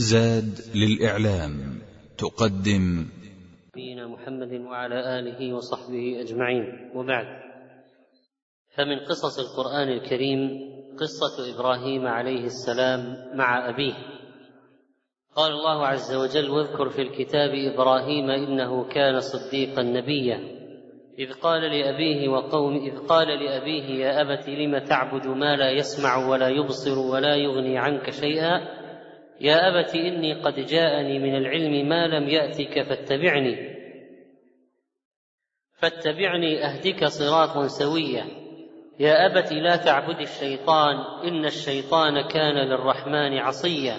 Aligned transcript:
زاد 0.00 0.58
للإعلام 0.74 1.82
تقدم. 2.18 3.06
نبينا 3.76 4.06
محمد 4.06 4.52
وعلى 4.52 5.18
آله 5.18 5.54
وصحبه 5.54 6.20
أجمعين. 6.20 6.90
وبعد 6.94 7.26
فمن 8.76 8.98
قصص 8.98 9.38
القرآن 9.38 9.88
الكريم 9.88 10.50
قصة 10.98 11.54
إبراهيم 11.54 12.06
عليه 12.06 12.44
السلام 12.44 13.16
مع 13.36 13.68
أبيه. 13.68 13.94
قال 15.36 15.52
الله 15.52 15.86
عز 15.86 16.14
وجل 16.14 16.50
واذكر 16.50 16.88
في 16.88 17.02
الكتاب 17.02 17.50
إبراهيم 17.50 18.30
إنه 18.30 18.88
كان 18.88 19.20
صديقا 19.20 19.82
نبيا. 19.82 20.60
إذ 21.18 21.32
قال 21.32 21.62
لأبيه 21.62 22.28
وقوم 22.28 22.76
إذ 22.76 22.98
قال 22.98 23.28
لأبيه 23.28 23.84
يا 23.84 24.20
أبت 24.20 24.48
لم 24.48 24.78
تعبد 24.78 25.26
ما 25.26 25.56
لا 25.56 25.70
يسمع 25.70 26.28
ولا 26.28 26.48
يبصر 26.48 26.98
ولا 26.98 27.36
يغني 27.36 27.78
عنك 27.78 28.10
شيئا؟ 28.10 28.79
يا 29.40 29.68
أبت 29.68 29.94
إني 29.94 30.34
قد 30.34 30.54
جاءني 30.54 31.18
من 31.18 31.36
العلم 31.36 31.88
ما 31.88 32.06
لم 32.06 32.28
يأتك 32.28 32.82
فاتبعني. 32.82 33.80
فاتبعني 35.72 36.64
أهدك 36.64 37.04
صراطا 37.04 37.66
سويا. 37.66 38.24
يا 39.00 39.26
أبت 39.26 39.52
لا 39.52 39.76
تعبد 39.76 40.20
الشيطان 40.20 40.96
إن 41.24 41.44
الشيطان 41.44 42.28
كان 42.28 42.68
للرحمن 42.68 43.38
عصيا. 43.38 43.96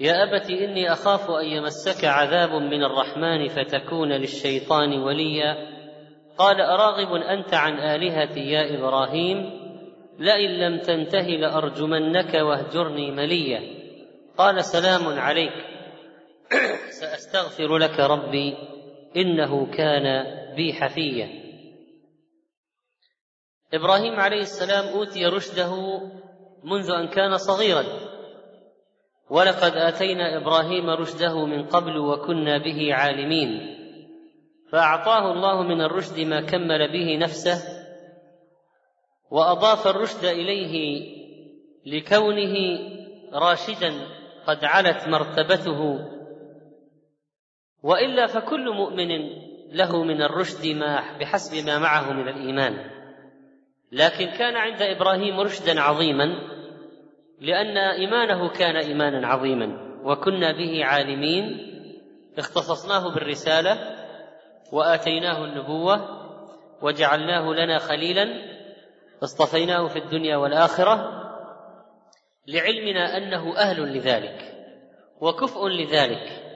يا 0.00 0.12
أبت 0.12 0.50
إني 0.50 0.92
أخاف 0.92 1.30
أن 1.30 1.46
يمسك 1.46 2.04
عذاب 2.04 2.50
من 2.50 2.84
الرحمن 2.84 3.48
فتكون 3.48 4.12
للشيطان 4.12 4.98
وليا. 4.98 5.56
قال 6.38 6.60
أراغب 6.60 7.14
أنت 7.14 7.54
عن 7.54 7.78
آلهتي 7.78 8.40
يا 8.40 8.78
إبراهيم؟ 8.78 9.69
لئن 10.20 10.50
لم 10.50 10.78
تنته 10.78 11.26
لأرجمنك 11.26 12.34
واهجرني 12.34 13.10
مليا 13.10 13.60
قال 14.38 14.64
سلام 14.64 15.18
عليك. 15.18 15.52
سأستغفر 17.00 17.78
لك 17.78 18.00
ربي 18.00 18.56
إنه 19.16 19.66
كان 19.66 20.24
بي 20.56 20.72
حفيا 20.72 21.28
إبراهيم 23.74 24.20
عليه 24.20 24.40
السلام 24.40 24.84
أوتي 24.84 25.26
رشده 25.26 26.00
منذ 26.64 26.90
أن 26.90 27.08
كان 27.08 27.36
صغيرا. 27.36 27.84
ولقد 29.30 29.72
آتينا 29.76 30.36
إبراهيم 30.36 30.90
رشده 30.90 31.46
من 31.46 31.66
قبل 31.66 31.98
وكنا 31.98 32.58
به 32.58 32.94
عالمين. 32.94 33.76
فأعطاه 34.72 35.32
الله 35.32 35.62
من 35.62 35.80
الرشد 35.80 36.20
ما 36.20 36.40
كمل 36.40 36.92
به 36.92 37.16
نفسه 37.16 37.79
وأضاف 39.30 39.86
الرشد 39.86 40.24
إليه 40.24 41.02
لكونه 41.86 42.78
راشدا 43.32 43.92
قد 44.46 44.64
علت 44.64 45.08
مرتبته. 45.08 45.98
وإلا 47.82 48.26
فكل 48.26 48.70
مؤمن 48.74 49.08
له 49.72 50.04
من 50.04 50.22
الرشد 50.22 50.66
ما 50.66 51.18
بحسب 51.18 51.66
ما 51.66 51.78
معه 51.78 52.12
من 52.12 52.28
الإيمان. 52.28 52.90
لكن 53.92 54.26
كان 54.26 54.56
عند 54.56 54.82
إبراهيم 54.82 55.40
رشدا 55.40 55.80
عظيما 55.80 56.24
لأن 57.40 57.76
إيمانه 57.76 58.48
كان 58.48 58.76
إيمانا 58.76 59.26
عظيما 59.26 59.96
وكنا 60.04 60.52
به 60.52 60.84
عالمين. 60.84 61.66
اختصصناه 62.38 63.14
بالرسالة 63.14 63.96
وآتيناه 64.72 65.44
النبوة 65.44 66.20
وجعلناه 66.82 67.52
لنا 67.52 67.78
خليلا. 67.78 68.59
اصطفيناه 69.22 69.88
في 69.88 69.98
الدنيا 69.98 70.36
والآخرة 70.36 71.20
لعلمنا 72.46 73.16
أنه 73.16 73.56
أهل 73.56 73.96
لذلك 73.96 74.56
وكفء 75.20 75.68
لذلك 75.68 76.50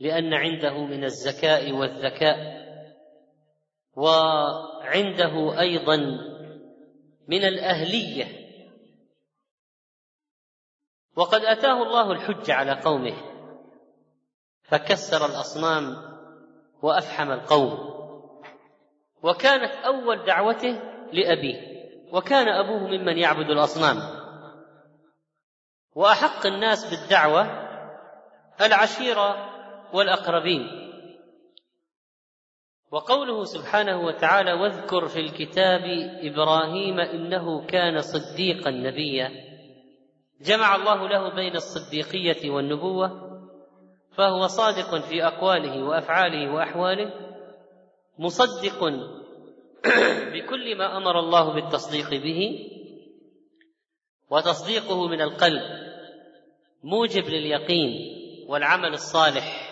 لأن 0.00 0.34
عنده 0.34 0.84
من 0.84 1.04
الزكاء 1.04 1.72
والذكاء 1.72 2.58
وعنده 3.96 5.60
أيضا 5.60 5.96
من 7.28 7.44
الأهلية. 7.44 8.48
وقد 11.16 11.40
أتاه 11.44 11.82
الله 11.82 12.12
الحج 12.12 12.50
على 12.50 12.72
قومه 12.72 13.14
فكسر 14.62 15.26
الأصنام 15.26 15.96
وأفحم 16.82 17.30
القوم. 17.30 17.98
وكانت 19.22 19.72
أول 19.72 20.24
دعوته 20.24 20.80
لأبيه. 21.12 21.67
وكان 22.12 22.48
أبوه 22.48 22.78
ممن 22.78 23.18
يعبد 23.18 23.50
الأصنام. 23.50 23.96
وأحق 25.94 26.46
الناس 26.46 26.90
بالدعوة 26.90 27.68
العشيرة 28.60 29.36
والأقربين. 29.92 30.66
وقوله 32.90 33.44
سبحانه 33.44 34.00
وتعالى 34.00 34.52
واذكر 34.52 35.08
في 35.08 35.20
الكتاب 35.20 35.82
إبراهيم 36.22 37.00
إنه 37.00 37.66
كان 37.66 38.00
صديقا 38.00 38.70
نبيا. 38.70 39.30
جمع 40.40 40.76
الله 40.76 41.08
له 41.08 41.34
بين 41.34 41.56
الصديقية 41.56 42.50
والنبوة 42.50 43.28
فهو 44.16 44.46
صادق 44.46 44.98
في 44.98 45.26
أقواله 45.26 45.82
وأفعاله 45.82 46.54
وأحواله 46.54 47.12
مصدق 48.18 48.84
بكل 50.32 50.78
ما 50.78 50.96
أمر 50.96 51.18
الله 51.18 51.52
بالتصديق 51.52 52.10
به 52.10 52.68
وتصديقه 54.30 55.08
من 55.08 55.20
القلب 55.20 55.62
موجب 56.82 57.24
لليقين 57.24 58.18
والعمل 58.48 58.92
الصالح. 58.92 59.68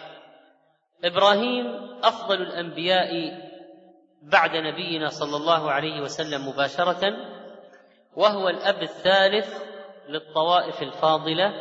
إبراهيم 1.04 1.66
أفضل 2.02 2.42
الأنبياء 2.42 3.40
بعد 4.22 4.56
نبينا 4.56 5.08
صلى 5.08 5.36
الله 5.36 5.70
عليه 5.70 6.00
وسلم 6.00 6.48
مباشرة 6.48 7.16
وهو 8.16 8.48
الأب 8.48 8.82
الثالث 8.82 9.62
للطوائف 10.08 10.82
الفاضلة 10.82 11.54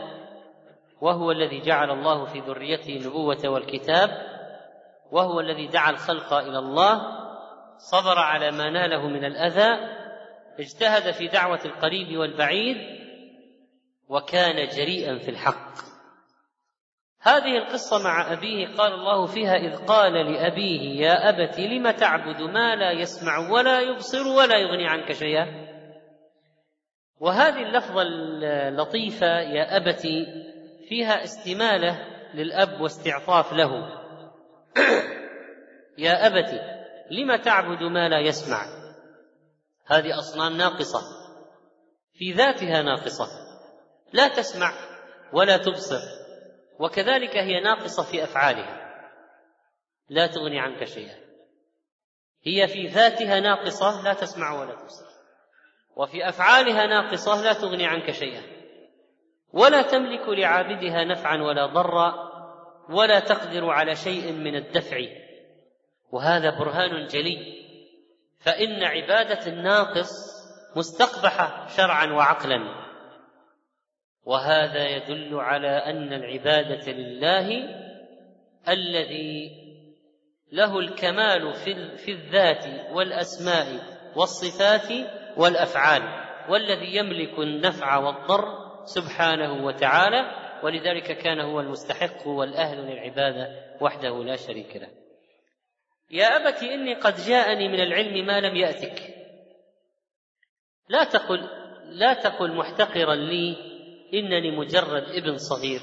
وهو 1.01 1.31
الذي 1.31 1.59
جعل 1.59 1.91
الله 1.91 2.25
في 2.25 2.39
ذريته 2.39 2.97
النبوة 2.97 3.41
والكتاب 3.45 4.09
وهو 5.11 5.39
الذي 5.39 5.67
دعا 5.67 5.89
الخلق 5.89 6.33
إلى 6.33 6.59
الله 6.59 7.24
صبر 7.77 8.19
على 8.19 8.51
ما 8.51 8.69
ناله 8.69 9.07
من 9.07 9.25
الأذى 9.25 9.95
اجتهد 10.59 11.11
في 11.11 11.27
دعوة 11.27 11.59
القريب 11.65 12.17
والبعيد 12.17 12.77
وكان 14.09 14.67
جريئا 14.67 15.17
في 15.17 15.31
الحق. 15.31 15.75
هذه 17.21 17.57
القصة 17.57 18.03
مع 18.03 18.33
أبيه 18.33 18.67
قال 18.67 18.93
الله 18.93 19.25
فيها 19.25 19.55
إذ 19.55 19.85
قال 19.85 20.13
لأبيه 20.13 21.01
يا 21.01 21.29
أبت 21.29 21.59
لم 21.59 21.91
تعبد 21.91 22.41
ما 22.41 22.75
لا 22.75 22.91
يسمع 22.91 23.49
ولا 23.49 23.81
يبصر 23.81 24.27
ولا 24.27 24.57
يغني 24.57 24.87
عنك 24.87 25.11
شيئا؟ 25.11 25.65
وهذه 27.19 27.61
اللفظة 27.61 28.01
اللطيفة 28.01 29.39
يا 29.39 29.77
أبت 29.77 30.01
فيها 30.89 31.23
استمالة 31.23 31.99
للأب 32.33 32.81
واستعطاف 32.81 33.53
له. 33.53 33.71
يا 35.97 36.27
أبت 36.27 36.74
لم 37.11 37.35
تعبد 37.35 37.83
ما 37.83 38.09
لا 38.09 38.19
يسمع؟ 38.19 38.65
هذه 39.85 40.19
أصنام 40.19 40.57
ناقصة. 40.57 41.01
في 42.13 42.31
ذاتها 42.31 42.81
ناقصة. 42.81 43.27
لا 44.13 44.27
تسمع 44.27 44.73
ولا 45.33 45.57
تبصر. 45.57 46.01
وكذلك 46.79 47.37
هي 47.37 47.59
ناقصة 47.59 48.03
في 48.03 48.23
أفعالها. 48.23 48.85
لا 50.09 50.27
تغني 50.27 50.59
عنك 50.59 50.83
شيئا. 50.83 51.15
هي 52.43 52.67
في 52.67 52.87
ذاتها 52.87 53.39
ناقصة 53.39 54.03
لا 54.03 54.13
تسمع 54.13 54.61
ولا 54.61 54.75
تبصر. 54.75 55.05
وفي 55.95 56.29
أفعالها 56.29 56.87
ناقصة 56.87 57.41
لا 57.41 57.53
تغني 57.53 57.85
عنك 57.85 58.11
شيئا. 58.11 58.41
ولا 59.53 59.81
تملك 59.81 60.29
لعابدها 60.29 61.03
نفعا 61.03 61.37
ولا 61.37 61.65
ضرا 61.65 62.13
ولا 62.89 63.19
تقدر 63.19 63.69
على 63.69 63.95
شيء 63.95 64.31
من 64.31 64.55
الدفع. 64.55 65.24
وهذا 66.15 66.49
برهان 66.59 67.07
جلي. 67.07 67.65
فإن 68.39 68.83
عبادة 68.83 69.47
الناقص 69.47 70.11
مستقبحة 70.75 71.67
شرعا 71.67 72.05
وعقلا. 72.05 72.85
وهذا 74.23 74.87
يدل 74.87 75.35
على 75.35 75.67
أن 75.67 76.13
العبادة 76.13 76.91
لله 76.91 77.49
الذي 78.69 79.51
له 80.51 80.79
الكمال 80.79 81.53
في 81.97 82.11
الذات 82.11 82.65
والأسماء 82.91 83.67
والصفات 84.15 84.91
والأفعال 85.37 86.01
والذي 86.49 86.95
يملك 86.95 87.39
النفع 87.39 87.97
والضر 87.97 88.45
سبحانه 88.85 89.65
وتعالى 89.65 90.31
ولذلك 90.63 91.17
كان 91.17 91.39
هو 91.39 91.59
المستحق 91.59 92.27
والأهل 92.27 92.77
للعبادة 92.77 93.47
وحده 93.81 94.23
لا 94.23 94.35
شريك 94.35 94.75
له. 94.75 95.04
يا 96.11 96.25
أبت 96.25 96.63
إني 96.63 96.93
قد 96.93 97.15
جاءني 97.27 97.67
من 97.67 97.79
العلم 97.79 98.25
ما 98.25 98.39
لم 98.39 98.55
يأتك. 98.55 99.15
لا 100.89 101.03
تقل 101.03 101.49
لا 101.85 102.13
تقل 102.13 102.55
محتقرا 102.55 103.15
لي 103.15 103.55
إنني 104.13 104.51
مجرد 104.51 105.03
ابن 105.03 105.37
صغير. 105.37 105.81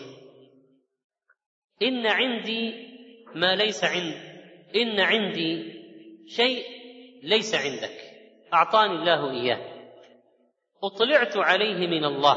إن 1.82 2.06
عندي 2.06 2.88
ما 3.34 3.56
ليس 3.56 3.84
عند 3.84 4.14
إن 4.76 5.00
عندي 5.00 5.72
شيء 6.26 6.66
ليس 7.22 7.54
عندك. 7.54 7.98
أعطاني 8.54 8.92
الله 8.92 9.30
إياه. 9.30 9.72
أطلعت 10.84 11.36
عليه 11.36 11.86
من 11.86 12.04
الله. 12.04 12.36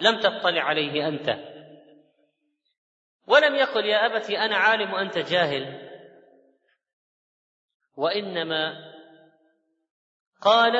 لم 0.00 0.20
تطلع 0.20 0.62
عليه 0.62 1.08
أنت. 1.08 1.48
ولم 3.26 3.54
يقل 3.54 3.84
يا 3.84 4.06
ابت 4.06 4.30
أنا 4.30 4.56
عالم 4.56 4.92
وانت 4.92 5.18
جاهل. 5.18 5.87
وإنما 7.98 8.94
قال 10.42 10.72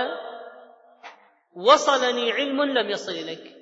وصلني 1.57 2.33
علم 2.33 2.63
لم 2.63 2.91
يصل 2.91 3.13
إليك. 3.13 3.55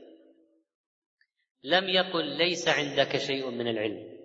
لم 1.65 1.89
يقل 1.89 2.25
ليس 2.25 2.69
عندك 2.69 3.17
شيء 3.17 3.51
من 3.51 3.69
العلم. 3.69 4.17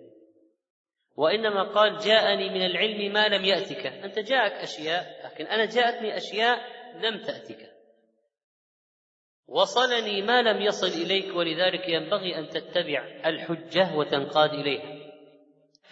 وإنما 1.16 1.72
قال 1.72 1.98
جاءني 1.98 2.50
من 2.50 2.66
العلم 2.66 3.12
ما 3.12 3.28
لم 3.28 3.44
يأتك. 3.44 3.86
أنت 3.86 4.18
جاءك 4.18 4.52
أشياء 4.52 5.26
لكن 5.26 5.46
أنا 5.46 5.64
جاءتني 5.64 6.16
أشياء 6.16 6.58
لم 6.96 7.22
تأتك. 7.22 7.72
وصلني 9.46 10.22
ما 10.22 10.42
لم 10.42 10.62
يصل 10.62 11.02
إليك 11.02 11.36
ولذلك 11.36 11.88
ينبغي 11.88 12.38
أن 12.38 12.48
تتبع 12.48 13.20
الحجة 13.26 13.96
وتنقاد 13.96 14.50
إليها. 14.50 15.01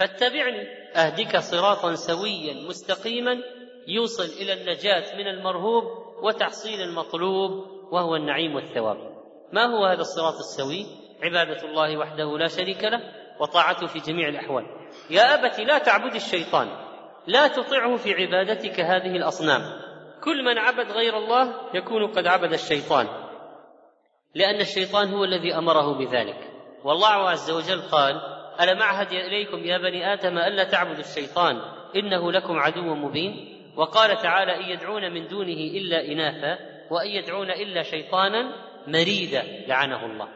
فاتبعني. 0.00 0.80
أهدك 0.96 1.36
صراطا 1.36 1.94
سويا 1.94 2.54
مستقيما 2.68 3.36
يوصل 3.88 4.42
إلى 4.42 4.52
النجاة 4.52 5.16
من 5.16 5.26
المرهوب 5.26 5.84
وتحصيل 6.22 6.80
المطلوب 6.80 7.50
وهو 7.92 8.16
النعيم 8.16 8.54
والثواب. 8.54 8.96
ما 9.52 9.64
هو 9.66 9.84
هذا 9.84 10.00
الصراط 10.00 10.34
السوي؟ 10.34 10.86
عبادة 11.22 11.68
الله 11.68 11.98
وحده 11.98 12.38
لا 12.38 12.48
شريك 12.48 12.84
له 12.84 13.00
وطاعته 13.40 13.86
في 13.86 13.98
جميع 13.98 14.28
الأحوال. 14.28 14.66
يا 15.10 15.34
ابت 15.34 15.60
لا 15.60 15.78
تعبد 15.78 16.14
الشيطان. 16.14 16.68
لا 17.26 17.48
تطعه 17.48 17.96
في 17.96 18.14
عبادتك 18.14 18.80
هذه 18.80 19.16
الأصنام. 19.16 19.62
كل 20.24 20.44
من 20.44 20.58
عبد 20.58 20.92
غير 20.92 21.16
الله 21.16 21.54
يكون 21.74 22.06
قد 22.06 22.26
عبد 22.26 22.52
الشيطان. 22.52 23.06
لأن 24.34 24.60
الشيطان 24.60 25.14
هو 25.14 25.24
الذي 25.24 25.54
أمره 25.54 25.98
بذلك. 25.98 26.50
والله 26.84 27.30
عز 27.30 27.50
وجل 27.50 27.82
قال 27.82 28.39
الم 28.60 28.82
اعهد 28.82 29.12
اليكم 29.12 29.64
يا 29.64 29.78
بني 29.78 30.12
آدم 30.12 30.38
الا 30.38 30.64
تعبدوا 30.64 31.00
الشيطان 31.00 31.60
انه 31.96 32.32
لكم 32.32 32.58
عدو 32.58 32.94
مبين 32.94 33.60
وقال 33.76 34.16
تعالى 34.16 34.56
ان 34.56 34.70
يدعون 34.70 35.12
من 35.12 35.28
دونه 35.28 35.52
الا 35.52 36.04
اناثا 36.04 36.58
وان 36.90 37.06
يدعون 37.06 37.50
الا 37.50 37.82
شيطانا 37.82 38.70
مريدا 38.86 39.42
لعنه 39.66 40.06
الله. 40.06 40.28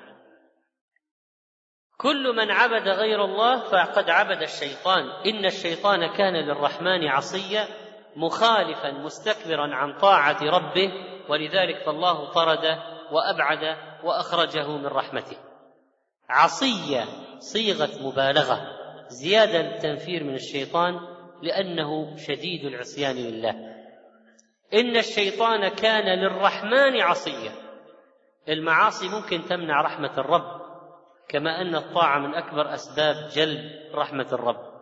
كل 1.97 2.37
من 2.37 2.51
عبد 2.51 2.89
غير 2.89 3.25
الله 3.25 3.61
فقد 3.61 4.11
عبد 4.11 4.43
الشيطان. 4.43 5.05
ان 5.27 5.45
الشيطان 5.45 6.17
كان 6.17 6.37
للرحمن 6.37 7.09
عصيا 7.09 7.69
مخالفا 8.17 8.91
مستكبرا 8.91 9.75
عن 9.75 9.99
طاعه 9.99 10.43
ربه 10.43 10.93
ولذلك 11.29 11.83
فالله 11.87 12.33
طرده 12.33 12.83
وابعد 13.13 13.77
واخرجه 14.05 14.69
من 14.69 14.87
رحمته. 14.87 15.37
عصيا 16.29 17.24
صيغة 17.39 18.09
مبالغة 18.09 18.61
زيادة 19.09 19.61
التنفير 19.61 20.25
من 20.25 20.35
الشيطان 20.35 21.01
لأنه 21.43 22.17
شديد 22.17 22.65
العصيان 22.65 23.17
لله. 23.17 23.51
إن 24.75 24.97
الشيطان 24.97 25.69
كان 25.69 26.19
للرحمن 26.19 27.01
عصيا. 27.01 27.53
المعاصي 28.49 29.09
ممكن 29.09 29.49
تمنع 29.49 29.83
رحمة 29.83 30.19
الرب 30.19 30.65
كما 31.29 31.61
أن 31.61 31.75
الطاعة 31.75 32.19
من 32.19 32.35
أكبر 32.35 32.75
أسباب 32.75 33.29
جلب 33.35 33.61
رحمة 33.95 34.27
الرب. 34.33 34.75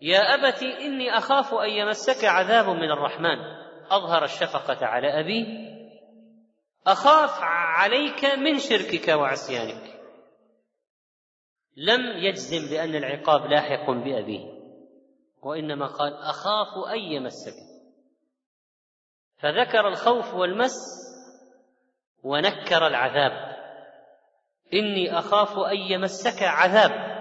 يا 0.00 0.18
ابت 0.18 0.62
إني 0.62 1.18
أخاف 1.18 1.54
أن 1.54 1.70
يمسك 1.70 2.24
عذاب 2.24 2.68
من 2.68 2.90
الرحمن. 2.90 3.38
أظهر 3.90 4.24
الشفقة 4.24 4.86
على 4.86 5.20
ابيه 5.20 5.74
أخاف 6.86 7.38
عليك 7.42 8.24
من 8.24 8.58
شركك 8.58 9.08
وعصيانك. 9.08 9.93
لم 11.76 12.16
يجزم 12.16 12.70
بأن 12.70 12.94
العقاب 12.94 13.46
لاحق 13.46 13.90
بأبيه 13.90 14.54
وإنما 15.42 15.86
قال 15.86 16.14
أخاف 16.14 16.88
أن 16.88 16.98
يمسك. 16.98 17.54
فذكر 19.38 19.88
الخوف 19.88 20.34
والمس 20.34 20.76
ونكر 22.22 22.86
العذاب. 22.86 23.54
إني 24.72 25.18
أخاف 25.18 25.58
أن 25.58 25.76
يمسك 25.76 26.42
عذاب. 26.42 27.14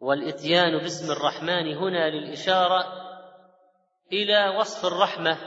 والإتيان 0.00 0.78
باسم 0.78 1.12
الرحمن 1.12 1.76
هنا 1.76 2.10
للإشارة 2.10 2.84
إلى 4.12 4.48
وصف 4.48 4.86
الرحمة 4.92 5.38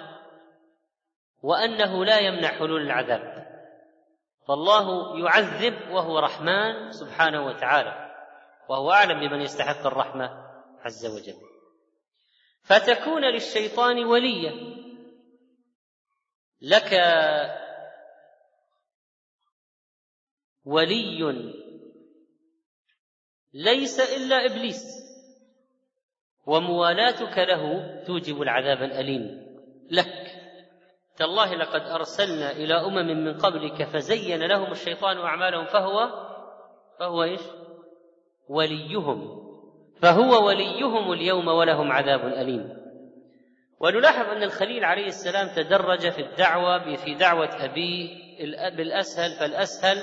وأنه 1.43 2.05
لا 2.05 2.19
يمنع 2.19 2.47
حلول 2.47 2.81
العذاب. 2.81 3.46
فالله 4.47 5.17
يعذب 5.19 5.91
وهو 5.91 6.19
رحمن 6.19 6.91
سبحانه 6.91 7.45
وتعالى 7.45 8.07
وهو 8.69 8.91
أعلم 8.91 9.19
بمن 9.19 9.41
يستحق 9.41 9.85
الرحمة 9.87 10.29
عز 10.79 11.05
وجل. 11.05 11.35
فتكون 12.63 13.25
للشيطان 13.33 14.05
وليا 14.05 14.77
لك 16.61 16.93
ولي. 20.65 21.53
ليس 23.53 23.99
إلا 23.99 24.45
إبليس. 24.45 24.83
وموالاتك 26.45 27.37
له 27.37 27.63
توجب 28.03 28.41
العذاب 28.41 28.83
الأليم. 28.83 29.47
لك. 29.91 30.26
تالله 31.17 31.55
لقد 31.55 31.81
أرسلنا 31.81 32.51
إلى 32.51 32.73
أمم 32.73 33.25
من 33.25 33.37
قبلك 33.37 33.83
فزين 33.83 34.43
لهم 34.43 34.71
الشيطان 34.71 35.17
أعمالهم 35.17 35.65
فهو 35.65 36.09
فهو 36.99 37.23
إيش؟ 37.23 37.41
وليهم. 38.49 39.47
فهو 40.01 40.47
وليهم 40.47 41.11
اليوم 41.11 41.47
ولهم 41.47 41.91
عذاب 41.91 42.25
أليم. 42.25 42.77
ونلاحظ 43.79 44.29
أن 44.29 44.43
الخليل 44.43 44.85
عليه 44.85 45.05
السلام 45.05 45.47
تدرج 45.55 46.09
في 46.09 46.21
الدعوة 46.21 46.95
في 46.95 47.13
دعوة 47.13 47.65
أبيه 47.65 48.09
بالأسهل 48.69 49.39
فالأسهل 49.39 49.97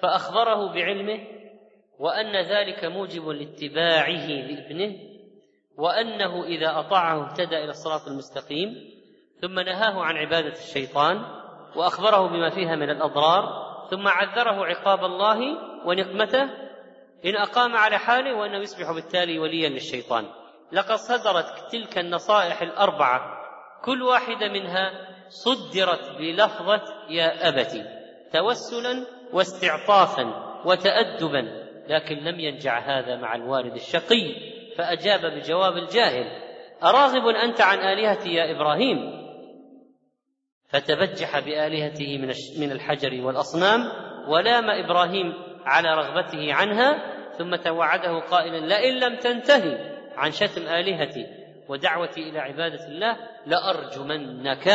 فأخبره 0.00 0.72
بعلمه 0.72 1.18
وأن 1.98 2.36
ذلك 2.36 2.84
موجب 2.84 3.28
لاتباعه 3.28 4.26
لابنه 4.26 4.96
وأنه 5.78 6.44
إذا 6.44 6.78
أطاعه 6.78 7.24
اهتدى 7.24 7.58
إلى 7.58 7.70
الصراط 7.70 8.08
المستقيم. 8.08 8.95
ثم 9.40 9.60
نهاه 9.60 10.02
عن 10.02 10.16
عبادة 10.16 10.52
الشيطان 10.52 11.22
وأخبره 11.76 12.28
بما 12.28 12.50
فيها 12.50 12.76
من 12.76 12.90
الأضرار 12.90 13.66
ثم 13.90 14.08
عذره 14.08 14.66
عقاب 14.66 15.04
الله 15.04 15.38
ونقمته 15.84 16.42
إن 17.24 17.36
أقام 17.36 17.76
على 17.76 17.98
حاله 17.98 18.34
وانه 18.34 18.58
يصبح 18.58 18.92
بالتالي 18.92 19.38
وليا 19.38 19.68
للشيطان. 19.68 20.26
لقد 20.72 20.94
صدرت 20.94 21.72
تلك 21.72 21.98
النصائح 21.98 22.62
الأربعة 22.62 23.20
كل 23.84 24.02
واحدة 24.02 24.48
منها 24.48 24.90
صدرت 25.28 26.10
بلفظة 26.18 26.82
يا 27.08 27.48
ابت 27.48 27.86
توسلا 28.32 29.06
واستعطافا 29.32 30.24
وتأدبا 30.64 31.66
لكن 31.88 32.16
لم 32.16 32.40
ينجع 32.40 32.78
هذا 32.78 33.16
مع 33.16 33.34
الوالد 33.34 33.74
الشقي 33.74 34.34
فأجاب 34.76 35.20
بجواب 35.20 35.76
الجاهل 35.76 36.42
أراغب 36.82 37.26
أنت 37.26 37.60
عن 37.60 37.78
آلهتي 37.78 38.34
يا 38.34 38.50
إبراهيم؟ 38.56 39.25
فتبجح 40.68 41.38
بآلهته 41.38 42.18
من 42.58 42.72
الحجر 42.72 43.26
والأصنام 43.26 43.80
ولام 44.28 44.70
إبراهيم 44.70 45.32
على 45.64 45.94
رغبته 45.94 46.54
عنها 46.54 47.16
ثم 47.38 47.56
توعده 47.56 48.18
قائلا 48.18 48.66
لئن 48.66 48.94
لم 48.94 49.16
تنتهي 49.16 49.96
عن 50.16 50.30
شتم 50.30 50.62
آلهتي 50.62 51.26
ودعوتي 51.68 52.20
إلى 52.20 52.38
عبادة 52.38 52.86
الله 52.86 53.16
لأرجمنك 53.46 54.68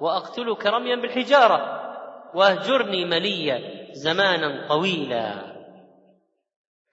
وأقتلك 0.00 0.66
رميا 0.66 0.96
بالحجارة 0.96 1.84
وأهجرني 2.34 3.04
مليا 3.04 3.84
زمانا 3.92 4.68
طويلا. 4.68 5.54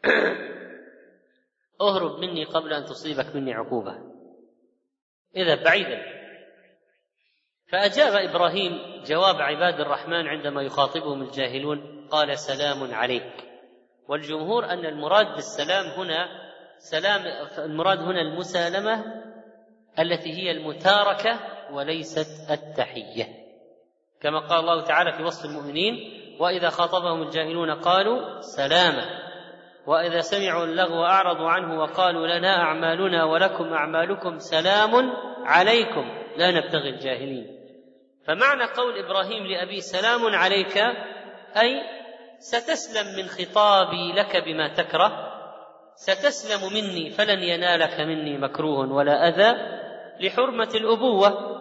اهرب 1.82 2.20
مني 2.20 2.44
قبل 2.44 2.74
أن 2.74 2.86
تصيبك 2.86 3.36
مني 3.36 3.54
عقوبة. 3.54 3.98
إذا 5.36 5.64
بعيدا. 5.64 6.21
فأجاب 7.72 8.30
إبراهيم 8.30 8.80
جواب 9.06 9.36
عباد 9.36 9.80
الرحمن 9.80 10.28
عندما 10.28 10.62
يخاطبهم 10.62 11.22
الجاهلون 11.22 12.08
قال 12.12 12.40
سلام 12.40 12.94
عليك. 12.94 13.34
والجمهور 14.08 14.66
أن 14.66 14.86
المراد 14.86 15.26
بالسلام 15.36 15.86
هنا 15.86 16.28
سلام 16.78 17.22
المراد 17.58 18.00
هنا 18.00 18.22
المسالمة 18.22 19.06
التي 20.00 20.34
هي 20.34 20.52
المتاركة 20.52 21.40
وليست 21.72 22.52
التحية. 22.52 23.26
كما 24.22 24.40
قال 24.40 24.60
الله 24.60 24.82
تعالى 24.82 25.12
في 25.12 25.24
وصف 25.24 25.46
المؤمنين 25.46 25.96
وإذا 26.40 26.70
خاطبهم 26.70 27.22
الجاهلون 27.22 27.72
قالوا 27.72 28.42
سلاما 28.42 29.06
وإذا 29.88 30.22
سمعوا 30.22 30.66
اللغو 30.66 31.06
أعرضوا 31.06 31.50
عنه 31.50 31.80
وقالوا 31.80 32.28
لنا 32.28 32.62
أعمالنا 32.62 33.24
ولكم 33.24 33.74
أعمالكم 33.74 34.40
سلام 34.40 35.14
عليكم. 35.46 36.18
لا 36.38 36.52
نبتغي 36.52 36.90
الجاهلين. 36.90 37.61
فمعنى 38.28 38.64
قول 38.64 39.06
إبراهيم 39.06 39.44
لأبيه 39.44 39.80
سلام 39.80 40.36
عليك 40.36 40.78
أي 41.58 41.82
ستسلم 42.40 43.18
من 43.18 43.28
خطابي 43.30 44.14
لك 44.14 44.38
بما 44.38 44.74
تكره 44.74 45.42
ستسلم 45.96 46.74
مني 46.74 47.10
فلن 47.10 47.44
ينالك 47.44 48.00
مني 48.00 48.38
مكروه 48.38 48.94
ولا 48.94 49.28
أذى 49.28 49.82
لحرمة 50.20 50.70
الأبوة. 50.76 51.52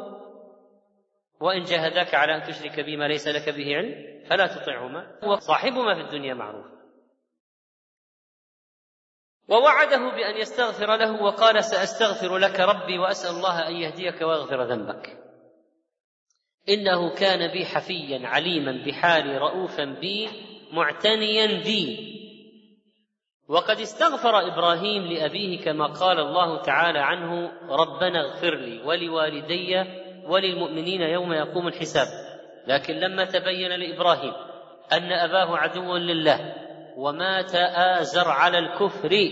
وإن 1.40 1.62
جاهداك 1.62 2.14
على 2.14 2.36
أن 2.36 2.42
تشرك 2.42 2.80
بي 2.80 2.96
ما 2.96 3.08
ليس 3.08 3.28
لك 3.28 3.48
به 3.48 3.76
علم 3.76 4.24
فلا 4.30 4.46
تطعهما. 4.46 5.18
وصاحبهما 5.22 5.94
في 5.94 6.00
الدنيا 6.00 6.34
معروف. 6.34 6.66
ووعده 9.48 10.10
بأن 10.10 10.36
يستغفر 10.36 10.96
له 10.96 11.22
وقال 11.22 11.64
سأستغفر 11.64 12.38
لك 12.38 12.60
ربي 12.60 12.98
وأسأل 12.98 13.30
الله 13.36 13.68
أن 13.68 13.72
يهديك 13.72 14.22
ويغفر 14.22 14.62
ذنبك. 14.62 15.29
إنه 16.68 17.14
كان 17.14 17.52
بي 17.52 17.64
حفيا 17.64 18.26
عليما 18.26 18.84
بحالي 18.86 19.38
رؤوفا 19.38 19.84
بي 19.84 20.28
معتنيا 20.72 21.46
بي. 21.46 22.10
وقد 23.48 23.80
استغفر 23.80 24.38
إبراهيم 24.52 25.02
لأبيه 25.02 25.64
كما 25.64 25.86
قال 25.86 26.18
الله 26.18 26.62
تعالى 26.62 26.98
عنه 26.98 27.52
ربنا 27.68 28.20
اغفر 28.20 28.54
لي 28.54 28.82
ولوالدي 28.82 29.84
وللمؤمنين 30.26 31.00
يوم 31.00 31.32
يقوم 31.32 31.68
الحساب 31.68 32.06
لكن 32.66 32.94
لما 32.94 33.24
تبين 33.24 33.70
لإبراهيم 33.70 34.32
أن 34.92 35.12
أباه 35.12 35.56
عدو 35.56 35.96
لله 35.96 36.54
ومات 36.96 37.54
آزر 37.74 38.28
على 38.28 38.58
الكفر 38.58 39.30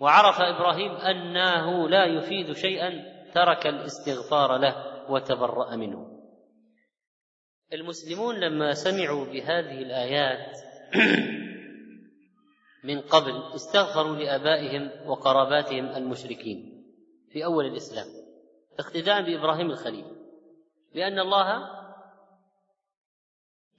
وعرف 0.00 0.40
إبراهيم 0.40 0.92
أنه 0.92 1.88
لا 1.88 2.04
يفيد 2.04 2.52
شيئا 2.52 3.04
ترك 3.34 3.66
الاستغفار 3.66 4.56
له 4.56 4.74
وتبرأ 5.08 5.76
منه. 5.76 6.11
المسلمون 7.72 8.40
لما 8.40 8.74
سمعوا 8.74 9.24
بهذه 9.24 9.82
الآيات 9.82 10.58
من 12.88 13.00
قبل 13.00 13.42
استغفروا 13.54 14.16
لآبائهم 14.16 15.08
وقراباتهم 15.08 15.86
المشركين 15.86 16.84
في 17.32 17.44
أول 17.44 17.66
الإسلام 17.66 18.06
اقتداء 18.78 19.22
بإبراهيم 19.22 19.70
الخليل 19.70 20.04
لأن 20.94 21.18
الله 21.18 21.70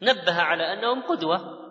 نبه 0.01 0.33
على 0.33 0.73
أنهم 0.73 1.01
قدوة. 1.01 1.63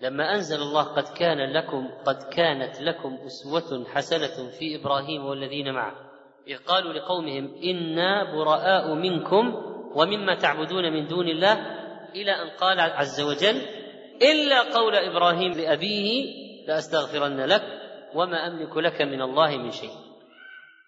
لما 0.00 0.34
أنزل 0.34 0.62
الله 0.62 0.82
قد 0.82 1.04
كان 1.18 1.52
لكم 1.52 1.88
قد 2.04 2.22
كانت 2.22 2.80
لكم 2.80 3.14
أسوة 3.14 3.84
حسنة 3.84 4.50
في 4.58 4.76
إبراهيم 4.80 5.24
والذين 5.24 5.72
معه 5.72 5.94
إذ 6.48 6.56
قالوا 6.56 6.92
لقومهم 6.92 7.54
إنا 7.54 8.32
براء 8.32 8.94
منكم 8.94 9.71
ومما 9.94 10.34
تعبدون 10.34 10.92
من 10.92 11.06
دون 11.06 11.28
الله 11.28 11.52
إلى 12.14 12.32
أن 12.32 12.48
قال 12.60 12.80
عز 12.80 13.20
وجل 13.20 13.62
إلا 14.22 14.62
قول 14.62 14.94
إبراهيم 14.94 15.52
لأبيه 15.52 16.34
لأستغفرن 16.68 17.40
لك 17.40 17.62
وما 18.14 18.46
أملك 18.46 18.76
لك 18.76 19.02
من 19.02 19.22
الله 19.22 19.56
من 19.56 19.70
شيء. 19.70 19.94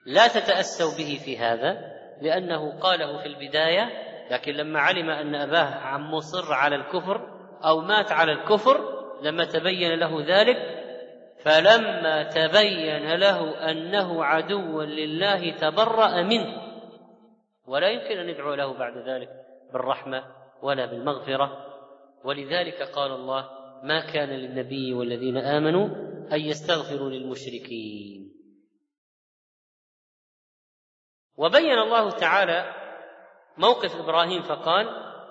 لا 0.07 0.29
تتأسوا 0.29 0.99
به 0.99 1.21
في 1.25 1.39
هذا 1.39 1.79
لأنه 2.23 2.79
قاله 2.81 3.19
في 3.23 3.27
البداية 3.27 3.91
لكن 4.31 4.53
لما 4.53 4.81
علم 4.81 5.11
أن 5.11 5.35
أباه 5.35 5.75
عم 5.75 6.15
مصر 6.15 6.53
على 6.53 6.77
الكفر 6.77 7.21
أو 7.65 7.81
مات 7.81 8.13
على 8.13 8.33
الكفر 8.33 8.81
لما 9.23 9.45
تبين 9.45 9.99
له 9.99 10.25
ذلك 10.27 10.57
فلما 11.45 12.23
تبين 12.23 13.15
له 13.15 13.71
أنه 13.71 14.25
عدو 14.25 14.83
لله 14.83 15.51
تبرأ 15.51 16.23
منه. 16.23 16.64
ولا 17.67 17.91
يمكن 17.91 18.19
أن 18.19 18.27
ندعو 18.27 18.55
له 18.55 18.79
بعد 18.79 18.99
ذلك 18.99 19.29
بالرحمة 19.73 20.25
ولا 20.63 20.87
بالمغفرة. 20.87 21.67
ولذلك 22.25 22.83
قال 22.83 23.13
الله 23.13 23.51
ما 23.83 24.13
كان 24.13 24.29
للنبي 24.29 24.95
والذين 24.95 25.37
آمنوا 25.37 25.87
أن 26.33 26.41
يستغفروا 26.41 27.11
للمشركين. 27.11 28.35
وبين 31.37 31.79
الله 31.79 32.11
تعالى 32.11 32.75
موقف 33.59 33.97
إبراهيم 33.97 34.43
فقال 34.43 34.87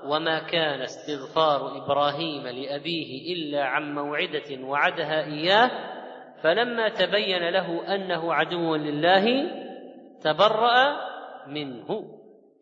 وما 0.06 0.40
كان 0.40 0.82
استغفار 0.82 1.78
إبراهيم 1.78 2.48
لأبيه 2.48 3.34
إلا 3.34 3.64
عن 3.64 3.96
موعدة 3.96 4.64
وعدها 4.64 5.26
إياه 5.26 5.72
فلما 6.42 6.90
تبين 6.90 7.50
له 7.50 7.96
أنه 7.96 8.34
عدو 8.34 8.76
لله 8.76 9.52
تبرأ 10.22 10.98
منه. 11.48 12.20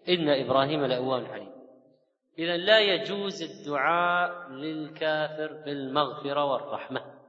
إن 0.09 0.29
إبراهيم 0.29 0.85
لاواه 0.85 1.25
حليم. 1.25 1.51
اذا 2.39 2.57
لا 2.57 2.79
يجوز 2.79 3.43
الدعاء 3.43 4.49
للكافر 4.49 5.63
بالمغفرة 5.65 6.45
والرحمة. 6.45 7.21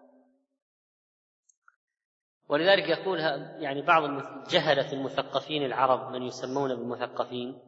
ولذلك 2.48 2.88
يقول 2.88 3.18
يعني 3.58 3.82
بعض 3.82 4.02
الجهله 4.04 4.92
المثقفين 4.92 5.64
العرب 5.64 6.12
من 6.12 6.22
يسمون 6.22 6.74
بالمثقفين. 6.74 7.58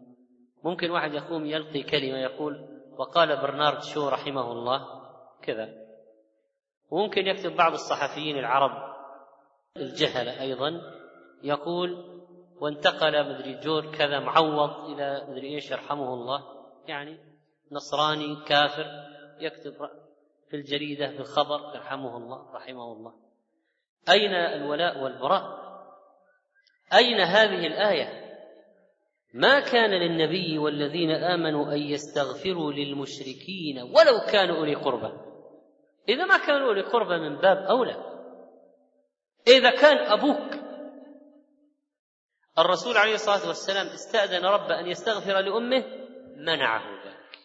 ممكن 0.64 0.90
واحد 0.90 1.14
يقوم 1.14 1.46
يلقي 1.46 1.82
كلمة 1.82 2.18
يقول 2.18 2.68
وقال 2.99 3.37
برنارد 3.37 3.82
شو 3.82 4.08
رحمه 4.08 4.52
الله؟ 4.52 5.04
كذا. 5.42 5.84
وممكن 6.90 7.26
يكتب 7.26 7.56
بعض 7.56 7.73
الصحفيين 7.73 8.38
العرب 8.38 8.94
الجهلة 9.76 10.40
أيضا 10.40 10.80
يقول 11.42 12.04
وانتقل 12.61 13.34
مدري 13.34 13.54
جور 13.54 13.92
كذا 13.92 14.20
معوض 14.20 14.90
إلى 14.90 15.26
مدري 15.28 15.54
إيش 15.54 15.70
يرحمه 15.70 16.14
الله. 16.14 16.42
يعني 16.87 17.18
نصراني 17.73 18.37
كافر 18.46 18.87
يكتب 19.40 19.73
في 20.50 20.56
الجريدة 20.56 21.08
في 21.08 21.20
الخبر 21.20 21.75
يرحمه 21.75 22.16
الله 22.16 22.54
رحمه 22.54 22.92
الله. 22.92 23.12
أين 24.08 24.34
الولاء 24.34 25.02
والبراء؟ 25.02 25.64
أين 26.94 27.20
هذه 27.20 27.66
الآية؟ 27.66 28.25
ما 29.34 29.61
كان 29.61 29.90
للنبي 29.90 30.58
والذين 30.58 31.11
آمنوا 31.11 31.73
أن 31.73 31.78
يستغفروا 31.78 32.73
للمشركين 32.73 33.78
ولو 33.78 34.32
كانوا 34.32 34.56
أولي 34.56 34.75
قربى. 34.75 35.12
إذا 36.08 36.25
ما 36.25 36.38
كانوا 36.46 36.68
أولي 36.68 36.82
قربى 36.82 37.18
من 37.18 37.37
باب 37.37 37.56
أولى. 37.56 37.96
إذا 39.49 39.70
كان 39.70 39.96
أبوك 39.96 40.53
الرسول 42.58 42.96
عليه 42.96 43.14
الصلاة 43.14 43.49
والسلام 43.49 43.87
استأذن 43.87 44.46
ربه 44.46 44.80
أن 44.80 44.87
يستغفر 44.87 45.40
لأمه 45.40 45.84
منعه 46.37 47.04
ذلك. 47.04 47.38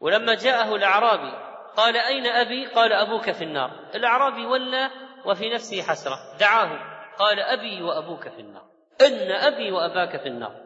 ولما 0.00 0.34
جاءه 0.34 0.74
الأعرابي 0.74 1.52
قال 1.76 1.96
أين 1.96 2.26
أبي؟ 2.26 2.66
قال 2.66 2.92
أبوك 2.92 3.30
في 3.30 3.44
النار. 3.44 3.90
الأعرابي 3.94 4.46
ولى 4.46 4.90
وفي 5.26 5.50
نفسه 5.50 5.82
حسرة 5.82 6.36
دعاه 6.40 6.92
قال 7.18 7.40
أبي 7.40 7.82
وأبوك 7.82 8.28
في 8.28 8.40
النار. 8.40 8.70
إن 9.00 9.32
أبي 9.32 9.70
وأباك 9.70 10.22
في 10.22 10.28
النار. 10.28 10.62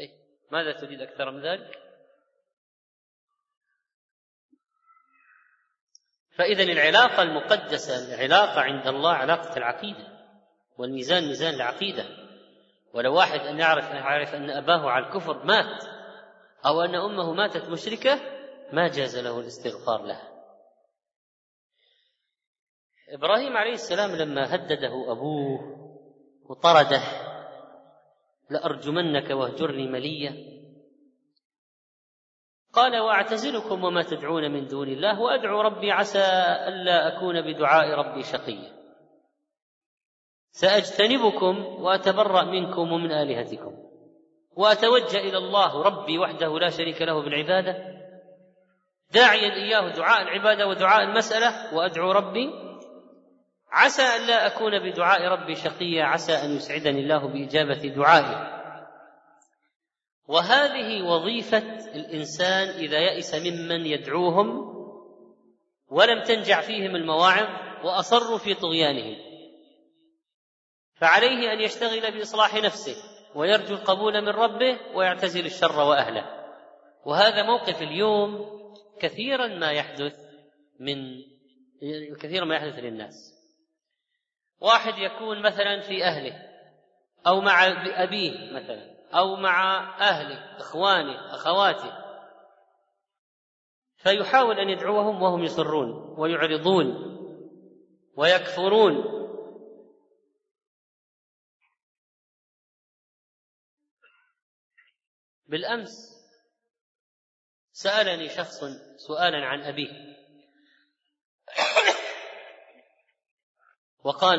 إيه؟ 0.00 0.10
ماذا 0.50 0.72
تريد 0.72 1.00
أكثر 1.00 1.30
من 1.30 1.42
ذلك؟ 1.42 1.82
فإذا 6.38 6.62
العلاقة 6.62 7.22
المقدسة 7.22 8.14
العلاقة 8.14 8.60
عند 8.60 8.86
الله 8.86 9.12
علاقة 9.12 9.56
العقيدة. 9.56 10.15
والميزان 10.78 11.26
ميزان 11.28 11.54
العقيدة. 11.54 12.04
ولو 12.94 13.14
واحد 13.14 13.40
أن 13.40 13.58
يعرف 13.58 13.90
أن 13.90 13.96
يعرف 13.96 14.34
أن 14.34 14.50
أباه 14.50 14.90
على 14.90 15.06
الكفر 15.06 15.44
مات 15.44 15.84
أو 16.66 16.80
أن 16.80 16.94
أمه 16.94 17.32
ماتت 17.32 17.68
مشركة 17.68 18.20
ما 18.72 18.88
جاز 18.88 19.18
له 19.18 19.40
الاستغفار 19.40 20.02
لها. 20.02 20.32
إبراهيم 23.08 23.56
عليه 23.56 23.72
السلام 23.72 24.16
لما 24.16 24.54
هدده 24.54 25.12
أبوه 25.12 25.60
وطرده 26.50 27.02
لأرجمنك 28.50 29.30
واهجرني 29.30 29.88
مليا. 29.88 30.56
قال 32.72 33.00
وأعتزلكم 33.00 33.84
وما 33.84 34.02
تدعون 34.02 34.50
من 34.50 34.66
دون 34.66 34.88
الله 34.88 35.20
وأدعو 35.20 35.60
ربي 35.60 35.90
عسى 35.90 36.24
ألا 36.68 37.16
أكون 37.16 37.42
بدعاء 37.42 37.98
ربي 37.98 38.22
شقيا. 38.22 38.75
سأجتنبكم 40.56 41.56
وأتبرأ 41.82 42.44
منكم 42.44 42.92
ومن 42.92 43.12
آلهتكم. 43.12 43.72
وأتوجه 44.56 45.18
إلى 45.18 45.38
الله 45.38 45.82
ربي 45.82 46.18
وحده 46.18 46.58
لا 46.58 46.70
شريك 46.70 47.02
له 47.02 47.22
بالعبادة 47.22 47.76
داعيا 49.10 49.54
إياه 49.54 49.92
دعاء 49.92 50.22
العبادة 50.22 50.66
ودعاء 50.66 51.04
المسألة 51.04 51.74
وأدعو 51.74 52.12
ربي 52.12 52.50
عسى 53.70 54.02
أن 54.02 54.26
لا 54.26 54.46
أكون 54.46 54.90
بدعاء 54.90 55.22
ربي 55.22 55.54
شقيا 55.54 56.04
عسى 56.04 56.32
أن 56.32 56.56
يسعدني 56.56 57.00
الله 57.00 57.26
بإجابة 57.28 57.88
دعائي 57.88 58.56
وهذه 60.28 61.02
وظيفة 61.02 61.62
الإنسان 61.94 62.68
إذا 62.68 62.98
يئس 62.98 63.34
ممن 63.34 63.86
يدعوهم 63.86 64.76
ولم 65.88 66.22
تنجع 66.22 66.60
فيهم 66.60 66.96
المواعظ 66.96 67.46
وأصروا 67.84 68.38
في 68.38 68.54
طغيانهم. 68.54 69.25
فعليه 70.96 71.52
أن 71.52 71.60
يشتغل 71.60 72.12
بإصلاح 72.12 72.54
نفسه 72.54 72.96
ويرجو 73.34 73.74
القبول 73.74 74.22
من 74.22 74.28
ربه 74.28 74.78
ويعتزل 74.94 75.46
الشر 75.46 75.80
وأهله. 75.80 76.46
وهذا 77.04 77.42
موقف 77.42 77.82
اليوم 77.82 78.46
كثيرا 79.00 79.46
ما 79.46 79.70
يحدث 79.70 80.16
من 80.80 81.22
كثيرا 82.20 82.44
ما 82.44 82.56
يحدث 82.56 82.78
للناس. 82.78 83.34
واحد 84.60 84.98
يكون 84.98 85.42
مثلا 85.42 85.80
في 85.80 86.04
أهله 86.04 86.42
أو 87.26 87.40
مع 87.40 87.66
أبيه 88.02 88.52
مثلا 88.52 88.96
أو 89.14 89.36
مع 89.36 89.80
أهله 90.00 90.56
إخوانه 90.56 91.34
أخواته. 91.34 91.92
فيحاول 93.96 94.58
أن 94.58 94.68
يدعوهم 94.68 95.22
وهم 95.22 95.44
يصرون 95.44 96.14
ويعرضون 96.18 97.16
ويكفرون. 98.16 99.15
بالأمس 105.48 106.16
سألني 107.72 108.28
شخص 108.28 108.64
سؤالا 108.96 109.46
عن 109.46 109.62
أبيه. 109.62 110.16
وقال 114.04 114.38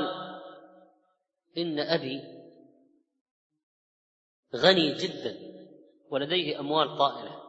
إن 1.57 1.79
أبي 1.79 2.21
غني 4.55 4.93
جدا 4.93 5.37
ولديه 6.09 6.59
أموال 6.59 6.97
طائلة 6.97 7.43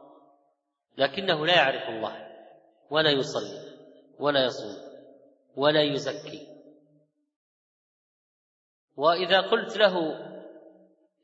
لكنه 0.98 1.46
لا 1.46 1.56
يعرف 1.56 1.88
الله 1.88 2.28
ولا 2.90 3.10
يصلي 3.10 3.78
ولا 4.18 4.44
يصوم 4.44 4.76
ولا 5.56 5.82
يزكي. 5.82 6.48
وإذا 8.96 9.40
قلت 9.40 9.76
له 9.76 9.94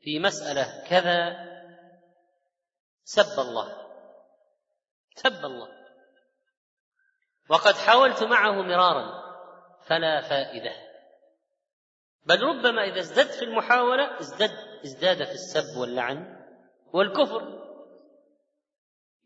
في 0.01 0.19
مسألة 0.19 0.83
كذا 0.89 1.45
سب 3.05 3.39
الله. 3.39 3.85
سب 5.15 5.45
الله. 5.45 5.69
وقد 7.49 7.73
حاولت 7.73 8.23
معه 8.23 8.51
مرارا 8.51 9.25
فلا 9.87 10.21
فائدة. 10.21 10.71
بل 12.25 12.41
ربما 12.41 12.83
إذا 12.83 12.99
ازددت 12.99 13.33
في 13.33 13.45
المحاولة 13.45 14.19
ازداد 14.19 14.49
ازداد 14.85 15.23
في 15.23 15.31
السب 15.31 15.77
واللعن 15.77 16.45
والكفر. 16.93 17.65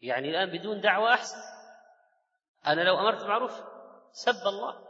يعني 0.01 0.29
الآن 0.29 0.57
بدون 0.57 0.81
دعوة 0.81 1.13
أحسن. 1.13 1.37
أنا 2.67 2.81
لو 2.81 2.99
أمرت 2.99 3.23
معروف 3.23 3.63
سب 4.11 4.47
الله. 4.47 4.87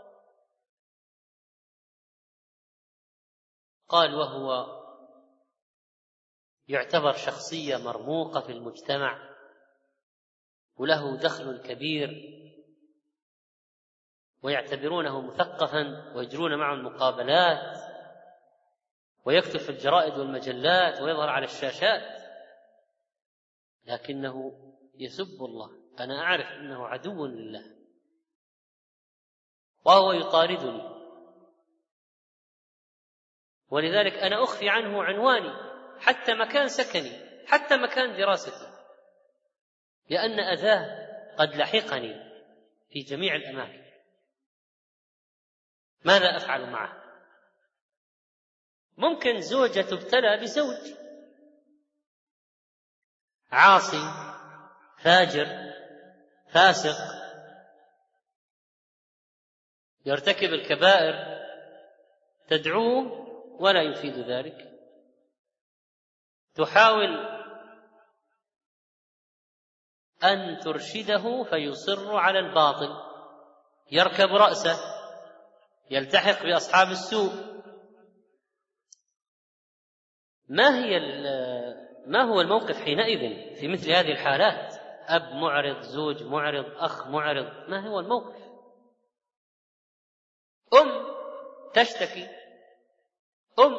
قال 3.88 4.16
وهو 4.16 4.79
يعتبر 6.70 7.14
شخصية 7.14 7.78
مرموقة 7.78 8.42
في 8.42 8.52
المجتمع 8.52 9.36
وله 10.78 11.18
دخل 11.18 11.58
كبير 11.58 12.10
ويعتبرونه 14.44 15.22
مثقفا 15.22 16.14
ويجرون 16.16 16.56
معه 16.56 16.74
المقابلات 16.74 17.78
ويكتب 19.26 19.60
في 19.60 19.70
الجرائد 19.70 20.18
والمجلات 20.20 21.02
ويظهر 21.02 21.30
على 21.30 21.46
الشاشات. 21.46 22.20
لكنه 23.86 24.54
يسب 24.96 25.44
الله. 25.44 25.72
أنا 26.00 26.22
أعرف 26.22 26.48
أنه 26.48 26.88
عدو 26.88 27.26
لله. 27.26 27.76
وهو 29.86 30.12
يطاردني. 30.12 31.00
ولذلك 33.70 34.14
أنا 34.14 34.44
أخفي 34.44 34.70
عنه 34.70 35.04
عنواني. 35.04 35.69
حتى 36.02 36.34
مكان 36.34 36.68
سكني 36.68 37.30
حتى 37.48 37.78
مكان 37.78 38.18
دراستي. 38.18 38.70
لأن 40.10 40.40
أذاه 40.40 41.10
قد 41.38 41.56
لحقني 41.56 42.30
في 42.90 43.00
جميع 43.00 43.36
الأماكن. 43.36 43.84
ماذا 46.06 46.38
أفعل 46.38 46.70
معه؟ 46.70 47.04
ممكن 48.98 49.42
زوجة 49.42 49.82
تبتلى 49.82 50.38
بزوج. 50.42 50.94
عاصي 53.52 54.30
فاجر 54.98 55.74
فاسق. 56.50 56.98
يرتكب 60.06 60.54
الكبائر 60.54 61.40
تدعوه 62.48 63.30
ولا 63.60 63.82
يفيد 63.82 64.18
ذلك. 64.18 64.69
تحاول 66.60 67.40
أن 70.24 70.58
ترشده 70.58 71.44
فيصر 71.44 72.16
على 72.18 72.40
الباطل. 72.40 72.90
يركب 73.92 74.30
رأسه 74.30 74.78
يلتحق 75.92 76.44
بأصحاب 76.44 76.88
السوء. 76.88 77.32
ما 80.48 80.86
هي 80.86 81.00
ما 82.06 82.24
هو 82.24 82.42
الموقف 82.42 82.76
حينئذ 82.76 83.56
في 83.60 83.68
مثل 83.68 83.92
هذه 83.92 84.12
الحالات؟ 84.12 84.74
أب 85.08 85.34
معرض 85.34 85.82
زوج 85.82 86.24
معرض 86.24 86.66
أخ 86.78 87.08
معرض 87.08 87.70
ما 87.70 87.88
هو 87.88 88.00
الموقف؟ 88.00 88.50
أم 90.74 91.16
تشتكي 91.74 92.28
أم 93.60 93.76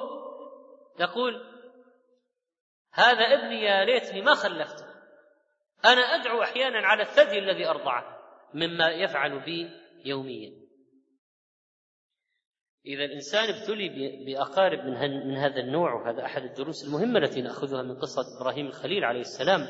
تقول 0.98 1.49
هذا 2.92 3.24
ابني 3.24 3.62
يا 3.62 3.84
ليتني 3.84 4.22
ما 4.22 4.34
خلفته. 4.34 4.84
أنا 5.84 6.00
أدعو 6.00 6.42
أحيانا 6.42 6.86
على 6.86 7.02
الثدي 7.02 7.38
الذي 7.38 7.68
أرضعه 7.68 8.18
مما 8.54 8.88
يفعل 8.88 9.40
بي 9.44 9.70
يوميا. 10.04 10.50
إذا 12.86 13.04
الإنسان 13.04 13.54
ابتلي 13.54 13.88
بأقارب 14.26 14.78
من, 14.78 15.28
من 15.28 15.36
هذا 15.36 15.60
النوع 15.60 15.94
وهذا 15.94 16.24
أحد 16.24 16.42
الدروس 16.42 16.84
المهمة 16.84 17.18
التي 17.18 17.42
نأخذها 17.42 17.82
من 17.82 17.98
قصة 17.98 18.22
إبراهيم 18.40 18.66
الخليل 18.66 19.04
عليه 19.04 19.20
السلام. 19.20 19.66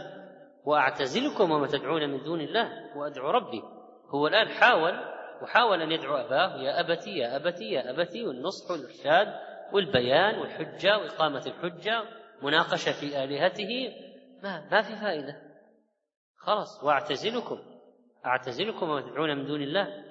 وأعتزلكم 0.64 1.50
وما 1.50 1.66
تدعون 1.66 2.10
من 2.10 2.22
دون 2.22 2.40
الله 2.40 2.96
وأدعو 2.96 3.30
ربي. 3.30 3.62
هو 4.08 4.26
الآن 4.26 4.48
حاول 4.48 4.94
وحاول 5.42 5.82
أن 5.82 5.92
يدعو 5.92 6.16
أباه. 6.16 6.56
يا 6.62 6.80
أبتي 6.80 7.10
يا 7.10 7.36
أبتي 7.36 7.64
يا 7.64 7.90
أبتي 7.90 8.26
والنصح 8.26 8.70
والإرشاد 8.70 9.28
والبيان 9.72 10.38
والحجة 10.38 10.98
وإقامة 10.98 11.46
الحجة. 11.46 12.19
مناقشة 12.42 12.92
في 12.92 13.24
آلهته 13.24 13.92
ما 14.42 14.68
ما 14.70 14.82
في 14.82 14.96
فائدة. 14.96 15.42
خلاص 16.36 16.84
وأعتزلكم. 16.84 17.58
أعتزلكم 18.26 18.90
وما 18.90 19.00
تدعون 19.00 19.36
من 19.36 19.46
دون 19.46 19.62
الله. 19.62 20.04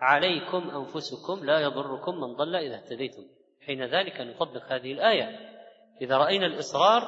عليكم 0.00 0.70
أنفسكم 0.70 1.44
لا 1.44 1.60
يضركم 1.60 2.14
من 2.14 2.34
ضل 2.34 2.56
إذا 2.56 2.76
اهتديتم. 2.76 3.22
حين 3.66 3.84
ذلك 3.84 4.20
نطبق 4.20 4.72
هذه 4.72 4.92
الآية. 4.92 5.54
إذا 6.00 6.16
رأينا 6.16 6.46
الإصرار 6.46 7.02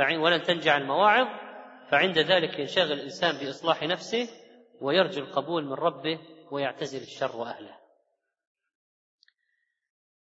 ولن 0.00 0.42
تنجع 0.42 0.76
المواعظ 0.76 1.26
فعند 1.90 2.18
ذلك 2.18 2.58
ينشغل 2.58 2.92
الإنسان 2.92 3.38
بإصلاح 3.38 3.82
نفسه 3.82 4.28
ويرجو 4.80 5.20
القبول 5.20 5.64
من 5.64 5.72
ربه 5.72 6.18
ويعتزل 6.50 7.02
الشر 7.02 7.36
وأهله. 7.36 7.77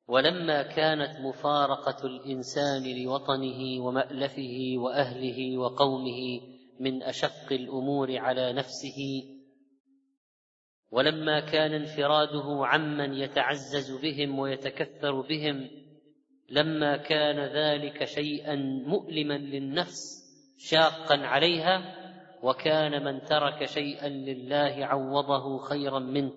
ولما 0.08 0.62
كانت 0.62 1.20
مفارقة 1.20 2.06
الإنسان 2.06 3.04
لوطنه 3.04 3.84
ومألفه 3.84 4.74
وأهله 4.76 5.58
وقومه 5.58 6.40
من 6.80 7.02
أشق 7.02 7.52
الأمور 7.52 8.18
على 8.18 8.52
نفسه 8.52 9.24
ولما 10.90 11.40
كان 11.40 11.72
انفراده 11.72 12.66
عمن 12.66 13.14
يتعزز 13.14 14.00
بهم 14.02 14.38
ويتكثر 14.38 15.20
بهم 15.20 15.70
لما 16.50 16.96
كان 16.96 17.40
ذلك 17.40 18.04
شيئا 18.04 18.56
مؤلما 18.86 19.38
للنفس 19.38 20.24
شاقا 20.58 21.16
عليها 21.16 21.94
وكان 22.42 23.04
من 23.04 23.24
ترك 23.24 23.64
شيئا 23.64 24.08
لله 24.08 24.86
عوضه 24.86 25.58
خيرا 25.58 25.98
منه 25.98 26.32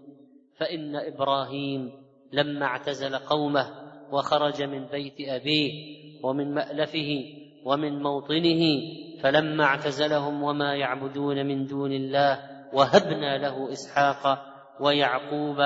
فإن 0.58 0.96
إبراهيم 0.96 2.07
لما 2.32 2.66
اعتزل 2.66 3.16
قومه 3.16 3.88
وخرج 4.12 4.64
من 4.64 4.86
بيت 4.86 5.16
أبيه 5.20 5.98
ومن 6.24 6.54
مألفه 6.54 7.24
ومن 7.66 8.02
موطنه 8.04 8.82
فلما 9.24 9.64
اعتزلهم 9.64 10.44
وما 10.44 10.76
يعبدون 10.76 11.46
من 11.46 11.66
دون 11.66 11.92
الله 11.92 12.40
وهبنا 12.74 13.38
له 13.38 13.72
إسحاق 13.72 14.46
ويعقوب 14.80 15.58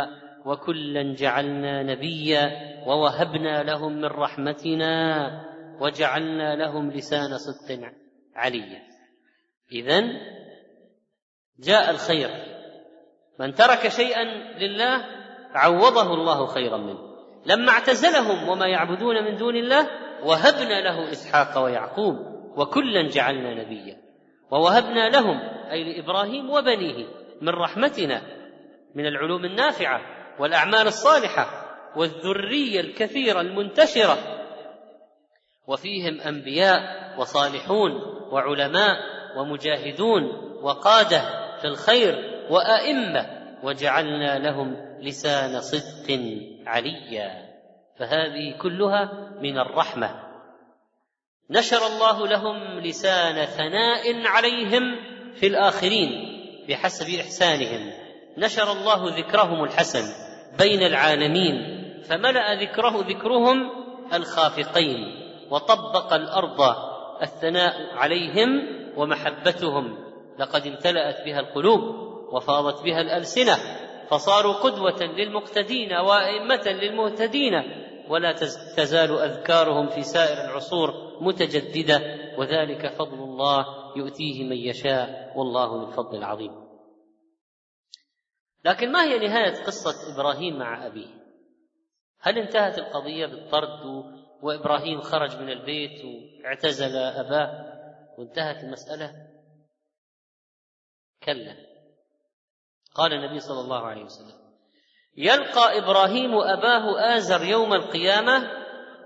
وكلا 0.46 1.14
جعلنا 1.14 1.84
نبيا 1.84 2.52
ووهبنا 2.88 3.64
لهم 3.64 3.94
من 3.94 4.06
رحمتنا 4.06 5.28
وجعلنا 5.80 6.56
لهم 6.56 6.92
لسان 6.92 7.38
صدق 7.38 7.92
عليا. 8.36 8.82
إذا 9.72 10.02
جاء 11.60 11.90
الخير. 11.90 12.30
من 13.40 13.54
ترك 13.54 13.88
شيئا 13.88 14.24
لله 14.60 15.21
عوضه 15.54 16.14
الله 16.14 16.46
خيرا 16.46 16.78
منه. 16.78 17.00
لما 17.46 17.72
اعتزلهم 17.72 18.50
وما 18.50 18.68
يعبدون 18.68 19.24
من 19.24 19.36
دون 19.36 19.56
الله 19.56 19.88
وهبنا 20.24 20.82
له 20.82 21.12
إسحاق 21.12 21.64
ويعقوب 21.64 22.16
وكلا 22.58 23.08
جعلنا 23.08 23.64
نبيا. 23.64 23.98
ووهبنا 24.52 25.10
لهم 25.10 25.40
أي 25.72 25.84
لإبراهيم 25.84 26.50
وبنيه 26.50 27.06
من 27.42 27.50
رحمتنا 27.50 28.22
من 28.96 29.06
العلوم 29.06 29.46
النافعة 29.46 30.02
والأعمال 30.40 30.88
الصالحة 30.88 31.46
والذرية 31.96 32.80
الكثيرة 32.80 33.42
المنتشرة. 33.42 34.18
وفيهم 35.68 36.22
أنبياء 36.22 36.80
وصالحون 37.20 37.92
وعلماء 38.32 38.98
ومجاهدون 39.38 40.24
وقادة 40.62 41.22
في 41.62 41.68
الخير 41.68 42.46
وأئمة 42.50 43.26
وجعلنا 43.64 44.40
لهم 44.40 44.91
لسان 45.02 45.62
صدق 45.62 46.20
عليا 46.66 47.52
فهذه 48.00 48.58
كلها 48.62 49.32
من 49.42 49.58
الرحمة. 49.58 50.32
نشر 51.50 51.88
الله 51.88 52.28
لهم 52.28 52.80
لسان 52.80 53.46
ثناء 53.46 54.28
عليهم 54.28 54.96
في 55.36 55.48
الآخرين 55.48 56.10
بحسب 56.70 57.20
إحسانهم. 57.20 57.92
نشر 58.38 58.72
الله 58.72 59.18
ذكرهم 59.20 59.64
الحسن 59.64 60.04
بين 60.60 60.84
العالمين 60.84 61.82
فملأ 62.04 62.62
ذكره 62.62 62.98
ذكرهم 62.98 63.70
الخافقين 64.14 64.98
وطبق 65.50 66.14
الأرض 66.14 66.76
الثناء 67.22 67.96
عليهم 67.96 68.68
ومحبتهم. 68.98 69.98
لقد 70.40 70.68
امتلأت 70.68 71.26
بها 71.26 71.40
القلوب 71.40 71.82
وفاضت 72.34 72.84
بها 72.84 73.02
الألسنة 73.02 73.58
فصاروا 74.12 74.54
قدوة 74.54 75.04
للمقتدين 75.04 75.94
وأئمة 75.94 76.64
للمهتدين 76.68 77.54
ولا 78.08 78.32
تزال 78.78 79.20
أذكارهم 79.20 79.90
في 79.90 80.04
سائر 80.04 80.46
العصور 80.46 80.92
متجددة 81.22 82.02
وذلك 82.38 82.88
فضل 82.88 83.24
الله 83.24 83.66
يؤتيه 83.98 84.44
من 84.44 84.58
يشاء 84.58 85.34
والله 85.38 85.66
ذو 85.66 85.88
الفضل 85.88 86.18
العظيم. 86.18 86.52
لكن 88.66 88.92
ما 88.92 89.04
هي 89.04 89.20
نهاية 89.20 89.64
قصة 89.64 90.14
إبراهيم 90.14 90.60
مع 90.60 90.88
أبيه؟ 90.88 91.08
هل 92.20 92.38
انتهت 92.38 92.78
القضية 92.78 93.26
بالطرد 93.26 93.86
وإبراهيم 94.42 95.02
خرج 95.02 95.40
من 95.40 95.50
البيت 95.50 96.06
واعتزل 96.44 96.96
أباه 96.98 97.72
وانتهت 98.18 98.64
المسألة؟ 98.64 99.28
كلا. 101.24 101.71
قال 102.96 103.14
النبي 103.14 103.40
صلى 103.40 103.60
الله 103.60 103.88
عليه 103.88 104.04
وسلم 104.04 104.42
يلقى 105.18 105.78
إبراهيم 105.78 106.36
أباه 106.36 107.16
آزر 107.18 107.44
يوم 107.44 107.74
القيامة 107.74 108.52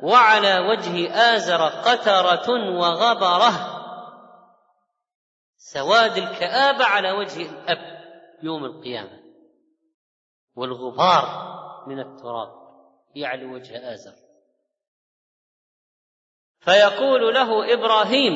وعلى 0.03 0.59
وجه 0.59 1.13
آزر 1.35 1.65
قترة 1.65 2.49
وغبرة. 2.79 3.81
سواد 5.57 6.17
الكآبة 6.17 6.85
على 6.85 7.11
وجه 7.11 7.49
الأب 7.51 8.03
يوم 8.43 8.65
القيامة. 8.65 9.19
والغبار 10.55 11.25
من 11.87 11.99
التراب 11.99 12.49
يعلو 13.15 13.55
وجه 13.55 13.93
آزر. 13.93 14.13
فيقول 16.59 17.33
له 17.33 17.73
إبراهيم 17.73 18.33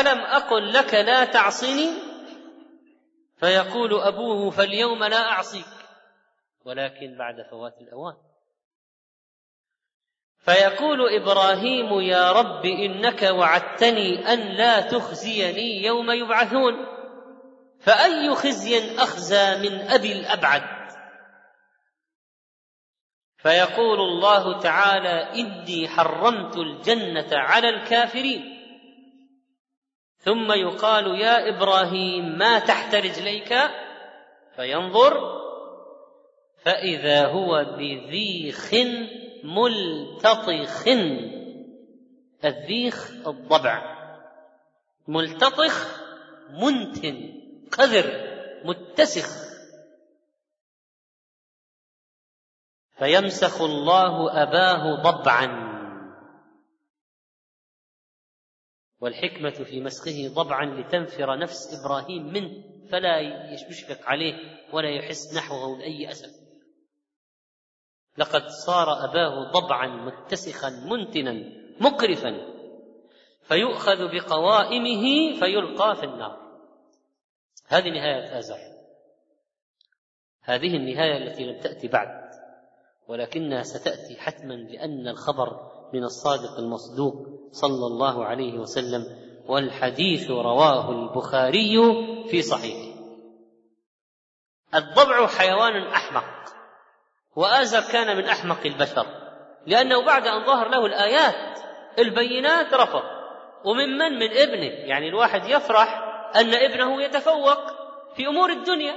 ألم 0.00 0.18
أقل 0.18 0.72
لك 0.72 0.94
لا 0.94 1.24
تعصني 1.24 2.07
فيقول 3.40 4.00
أبوه 4.00 4.50
فاليوم 4.50 5.04
لا 5.04 5.30
أعصيك. 5.30 5.66
ولكن 6.64 7.16
بعد 7.18 7.42
فوات 7.50 7.80
الأوان. 7.80 8.16
فيقول 10.38 11.14
إبراهيم 11.22 12.00
يا 12.00 12.32
رب 12.32 12.64
إنك 12.64 13.22
وعدتني 13.22 14.32
أن 14.32 14.38
لا 14.38 14.80
تخزيني 14.80 15.82
يوم 15.84 16.10
يبعثون. 16.10 16.74
فأي 17.80 18.34
خزي 18.34 18.96
أخزى 18.98 19.68
من 19.68 19.80
أبي 19.80 20.12
الأبعد؟ 20.12 20.78
فيقول 23.36 24.00
الله 24.00 24.58
تعالى 24.58 25.40
إني 25.40 25.88
حرمت 25.88 26.56
الجنة 26.56 27.28
على 27.32 27.68
الكافرين. 27.68 28.58
ثم 30.18 30.52
يقال 30.52 31.20
يا 31.20 31.48
إبراهيم 31.48 32.38
ما 32.38 32.58
تحت 32.58 32.77
رجليك 32.94 33.54
فينظر 34.56 35.38
فإذا 36.62 37.26
هو 37.26 37.64
بذيخ 37.78 38.74
ملتطخ. 39.44 40.88
الذيخ 42.44 43.10
الضبع 43.26 43.98
ملتطخ 45.08 46.00
منتن 46.50 47.40
قذر 47.72 48.06
متسخ. 48.64 49.48
فيمسخ 52.98 53.62
الله 53.62 54.42
أباه 54.42 55.02
ضبعا. 55.02 55.67
والحكمة 59.00 59.50
في 59.50 59.80
مسخه 59.80 60.28
ضبعا 60.28 60.64
لتنفر 60.64 61.38
نفس 61.38 61.80
إبراهيم 61.80 62.32
منه 62.32 62.64
فلا 62.90 63.20
يشفق 63.52 64.06
عليه 64.06 64.34
ولا 64.72 64.90
يحس 64.90 65.34
نحوه 65.34 65.78
باي 65.78 66.10
أسف. 66.10 66.30
لقد 68.18 68.48
صار 68.66 69.04
أباه 69.04 69.52
ضبعا 69.52 69.86
متسخا 69.86 70.70
منتنا 70.70 71.32
مقرفا 71.80 72.58
فيؤخذ 73.42 74.08
بقوائمه 74.14 75.34
فيلقى 75.40 75.96
في 75.96 76.04
النار. 76.04 76.48
هذه 77.68 77.88
نهاية 77.88 78.38
ازر 78.38 78.58
هذه 80.42 80.76
النهاية 80.76 81.16
التي 81.16 81.44
لم 81.44 81.60
تأتي 81.60 81.88
بعد 81.88 82.30
ولكنها 83.08 83.62
ستأتي 83.62 84.16
حتما 84.16 84.54
لأن 84.54 85.08
الخبر 85.08 85.77
من 85.92 86.04
الصادق 86.04 86.58
المصدوق 86.58 87.14
صلى 87.52 87.86
الله 87.86 88.24
عليه 88.24 88.58
وسلم 88.58 89.06
والحديث 89.46 90.30
رواه 90.30 90.90
البخاري 90.90 91.76
في 92.30 92.42
صحيحه. 92.42 92.98
الضبع 94.74 95.26
حيوان 95.26 95.82
أحمق 95.82 96.24
وآزر 97.36 97.92
كان 97.92 98.16
من 98.16 98.24
أحمق 98.24 98.60
البشر 98.66 99.06
لأنه 99.66 100.04
بعد 100.04 100.26
أن 100.26 100.46
ظهر 100.46 100.68
له 100.68 100.86
الآيات 100.86 101.58
البينات 101.98 102.74
رفض. 102.74 103.02
وممن 103.64 104.18
من 104.18 104.30
ابنه. 104.30 104.72
يعني 104.88 105.08
الواحد 105.08 105.44
يفرح 105.44 106.04
أن 106.36 106.54
ابنه 106.54 107.02
يتفوق 107.02 107.58
في 108.14 108.26
أمور 108.26 108.50
الدنيا. 108.50 108.94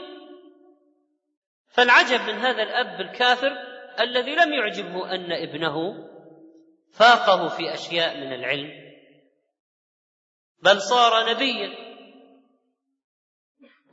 فالعجب 1.70 2.22
من 2.22 2.38
هذا 2.40 2.64
الأب 2.64 3.02
الكافر 3.02 3.52
الذي 4.00 4.36
لم 4.36 4.54
يعجبه 4.54 5.12
أن 5.16 5.32
ابنه 5.32 6.08
فاقه 6.92 7.48
في 7.48 7.74
أشياء 7.74 8.18
من 8.18 8.34
العلم 8.34 8.92
بل 10.64 10.82
صار 10.82 11.30
نبيا 11.30 11.70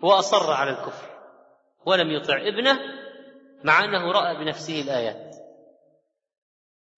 وأصر 0.02 0.52
على 0.52 0.70
الكفر 0.70 1.18
ولم 1.86 2.10
يطع 2.10 2.36
ابنه 2.36 2.78
مع 3.64 3.84
أنه 3.84 4.12
رأى 4.12 4.44
بنفسه 4.44 4.80
الآيات. 4.80 5.36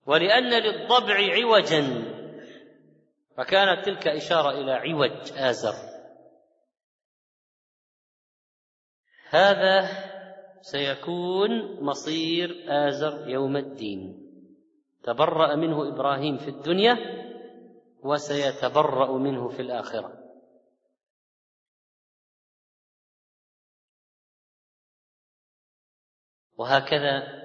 ولأن 0.06 0.62
للضبع 0.62 1.14
عوجا 1.14 2.04
فكانت 3.36 3.84
تلك 3.86 4.08
إشارة 4.08 4.50
إلى 4.50 4.72
عوج 4.72 5.32
آزر. 5.32 5.74
هذا 9.28 9.88
سيكون 10.60 11.84
مصير 11.84 12.64
آزر 12.68 13.28
يوم 13.28 13.56
الدين. 13.56 14.19
تبرأ 15.02 15.56
منه 15.56 15.88
إبراهيم 15.88 16.36
في 16.36 16.48
الدنيا 16.48 16.96
وسيتبرأ 18.02 19.18
منه 19.18 19.48
في 19.48 19.62
الآخرة. 19.62 20.20
وهكذا 26.58 27.40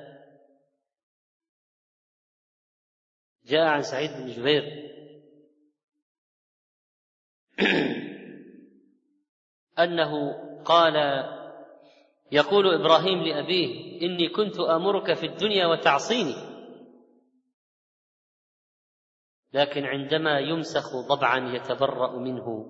جاء 3.45 3.67
عن 3.67 3.81
سعيد 3.81 4.11
بن 4.11 4.27
جبير. 4.27 4.63
أنه 9.79 10.33
قال 10.63 10.95
يقول 12.31 12.81
إبراهيم 12.81 13.23
لأبيه 13.23 14.01
إني 14.01 14.29
كنت 14.29 14.59
أمرك 14.59 15.13
في 15.13 15.25
الدنيا 15.25 15.65
وتعصيني. 15.65 16.54
لكن 19.53 19.85
عندما 19.85 20.39
يمسخ 20.39 20.95
ضبعا 21.09 21.55
يتبرأ 21.55 22.19
منه 22.19 22.65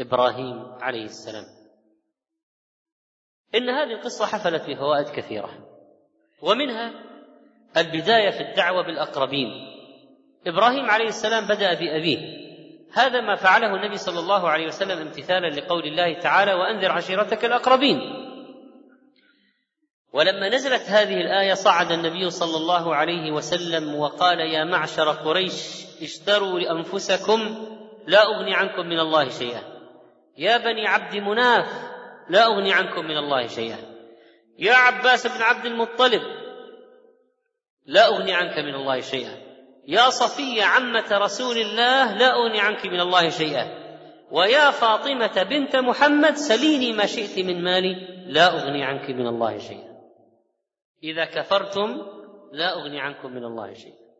إبراهيم 0.00 0.62
عليه 0.80 1.04
السلام. 1.04 1.44
إن 3.54 3.68
هذه 3.68 3.92
القصة 3.92 4.26
حفلت 4.26 4.70
بفوائد 4.70 5.08
كثيرة 5.08 5.50
ومنها 6.42 6.92
البداية 7.76 8.30
في 8.30 8.40
الدعوة 8.40 8.86
بالأقربين. 8.86 9.48
إبراهيم 10.46 10.90
عليه 10.90 11.08
السلام 11.08 11.44
بدأ 11.44 11.74
بأبيه. 11.74 12.40
هذا 12.92 13.20
ما 13.20 13.34
فعله 13.34 13.74
النبي 13.76 13.96
صلى 13.96 14.18
الله 14.18 14.48
عليه 14.48 14.66
وسلم 14.66 14.98
امتثالا 14.98 15.60
لقول 15.60 15.84
الله 15.84 16.18
تعالى 16.18 16.54
وأنذر 16.54 16.92
عشيرتك 16.92 17.44
الأقربين. 17.44 18.29
ولما 20.12 20.48
نزلت 20.48 20.82
هذه 20.82 21.14
الآية 21.14 21.54
صعد 21.54 21.92
النبي 21.92 22.30
صلى 22.30 22.56
الله 22.56 22.94
عليه 22.94 23.32
وسلم 23.32 23.94
وقال 23.94 24.40
يا 24.40 24.64
معشر 24.64 25.10
قريش 25.10 25.86
اشتروا 26.02 26.60
لأنفسكم 26.60 27.66
لا 28.06 28.22
أغني 28.22 28.54
عنكم 28.54 28.86
من 28.86 29.00
الله 29.00 29.28
شيئا. 29.28 29.62
يا 30.38 30.56
بني 30.56 30.86
عبد 30.86 31.16
مناف 31.16 31.66
لا 32.28 32.46
أغني 32.46 32.72
عنكم 32.72 33.04
من 33.04 33.16
الله 33.16 33.46
شيئا. 33.46 33.78
يا 34.58 34.74
عباس 34.74 35.26
بن 35.26 35.42
عبد 35.42 35.66
المطلب 35.66 36.22
لا 37.86 38.06
أغني 38.06 38.34
عنك 38.34 38.58
من 38.58 38.74
الله 38.74 39.00
شيئا. 39.00 39.36
يا 39.88 40.10
صفية 40.10 40.64
عمة 40.64 41.08
رسول 41.12 41.58
الله 41.58 42.16
لا 42.16 42.34
أغني 42.34 42.60
عنك 42.60 42.86
من 42.86 43.00
الله 43.00 43.28
شيئا. 43.28 43.80
ويا 44.30 44.70
فاطمة 44.70 45.42
بنت 45.42 45.76
محمد 45.76 46.34
سليني 46.34 46.92
ما 46.92 47.06
شئت 47.06 47.38
من 47.38 47.64
مالي 47.64 47.94
لا 48.26 48.46
أغني 48.46 48.84
عنك 48.84 49.10
من 49.10 49.26
الله 49.26 49.58
شيئا. 49.58 49.89
إذا 51.02 51.24
كفرتم 51.24 51.88
لا 52.52 52.72
أغني 52.72 53.00
عنكم 53.00 53.32
من 53.32 53.44
الله 53.44 53.72
شيئا. 53.74 54.10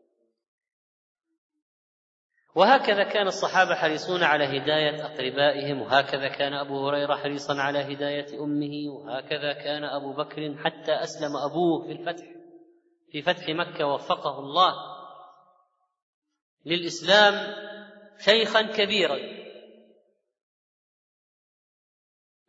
وهكذا 2.55 3.03
كان 3.03 3.27
الصحابة 3.27 3.75
حريصون 3.75 4.23
على 4.23 4.43
هداية 4.43 5.05
أقربائهم 5.05 5.81
وهكذا 5.81 6.27
كان 6.27 6.53
أبو 6.53 6.87
هريرة 6.87 7.15
حريصا 7.15 7.61
على 7.61 7.79
هداية 7.79 8.43
أمه 8.43 8.93
وهكذا 8.93 9.53
كان 9.53 9.83
أبو 9.83 10.13
بكر 10.13 10.57
حتى 10.57 10.91
أسلم 10.91 11.37
أبوه 11.37 11.85
في 11.87 11.91
الفتح 11.91 12.25
في 13.11 13.21
فتح 13.21 13.49
مكة 13.49 13.85
وفقه 13.85 14.39
الله 14.39 14.73
للإسلام 16.65 17.33
شيخا 18.17 18.61
كبيرا. 18.61 19.41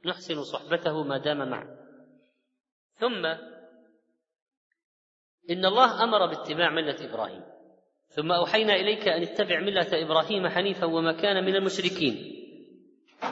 نحسن 0.05 0.43
صحبته 0.43 1.03
ما 1.03 1.19
دام 1.19 1.49
معنا 1.51 1.77
ثم 2.95 3.52
إن 5.51 5.65
الله 5.65 6.05
أمر 6.05 6.27
باتباع 6.27 6.71
ملة 6.71 6.97
إبراهيم. 7.01 7.43
ثم 8.09 8.33
أوحينا 8.33 8.75
إليك 8.75 9.09
أن 9.09 9.23
اتبع 9.23 9.61
ملة 9.61 9.89
إبراهيم 9.93 10.49
حنيفا 10.49 10.87
وما 10.87 11.13
كان 11.13 11.45
من 11.45 11.57
المشركين. 11.57 12.39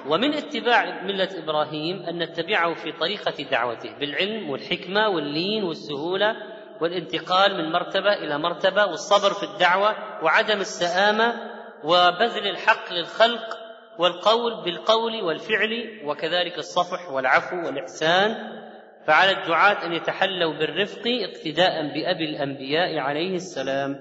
ومن 0.06 0.34
اتباع 0.34 1.02
ملة 1.04 1.28
إبراهيم 1.44 2.02
أن 2.02 2.18
نتبعه 2.18 2.74
في 2.74 2.92
طريقة 2.92 3.42
دعوته 3.50 3.98
بالعلم 3.98 4.50
والحكمة 4.50 5.08
واللين 5.08 5.64
والسهولة 5.64 6.36
والانتقال 6.80 7.56
من 7.56 7.72
مرتبة 7.72 8.12
إلى 8.12 8.38
مرتبة 8.38 8.86
والصبر 8.86 9.34
في 9.34 9.42
الدعوة 9.42 10.24
وعدم 10.24 10.60
السآمة 10.60 11.50
وبذل 11.84 12.46
الحق 12.46 12.92
للخلق 12.92 13.58
والقول 13.98 14.64
بالقول 14.64 15.22
والفعل 15.22 16.00
وكذلك 16.04 16.58
الصفح 16.58 17.10
والعفو 17.10 17.56
والإحسان. 17.66 18.60
فعلى 19.06 19.30
الدعاة 19.30 19.86
أن 19.86 19.92
يتحلوا 19.92 20.58
بالرفق 20.58 21.02
اقتداء 21.06 21.94
بأبي 21.94 22.24
الأنبياء 22.24 22.98
عليه 22.98 23.34
السلام. 23.34 23.96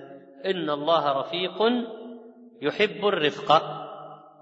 إن 0.45 0.69
الله 0.69 1.19
رفيق 1.19 1.57
يحب 2.61 3.05
الرفق 3.05 3.61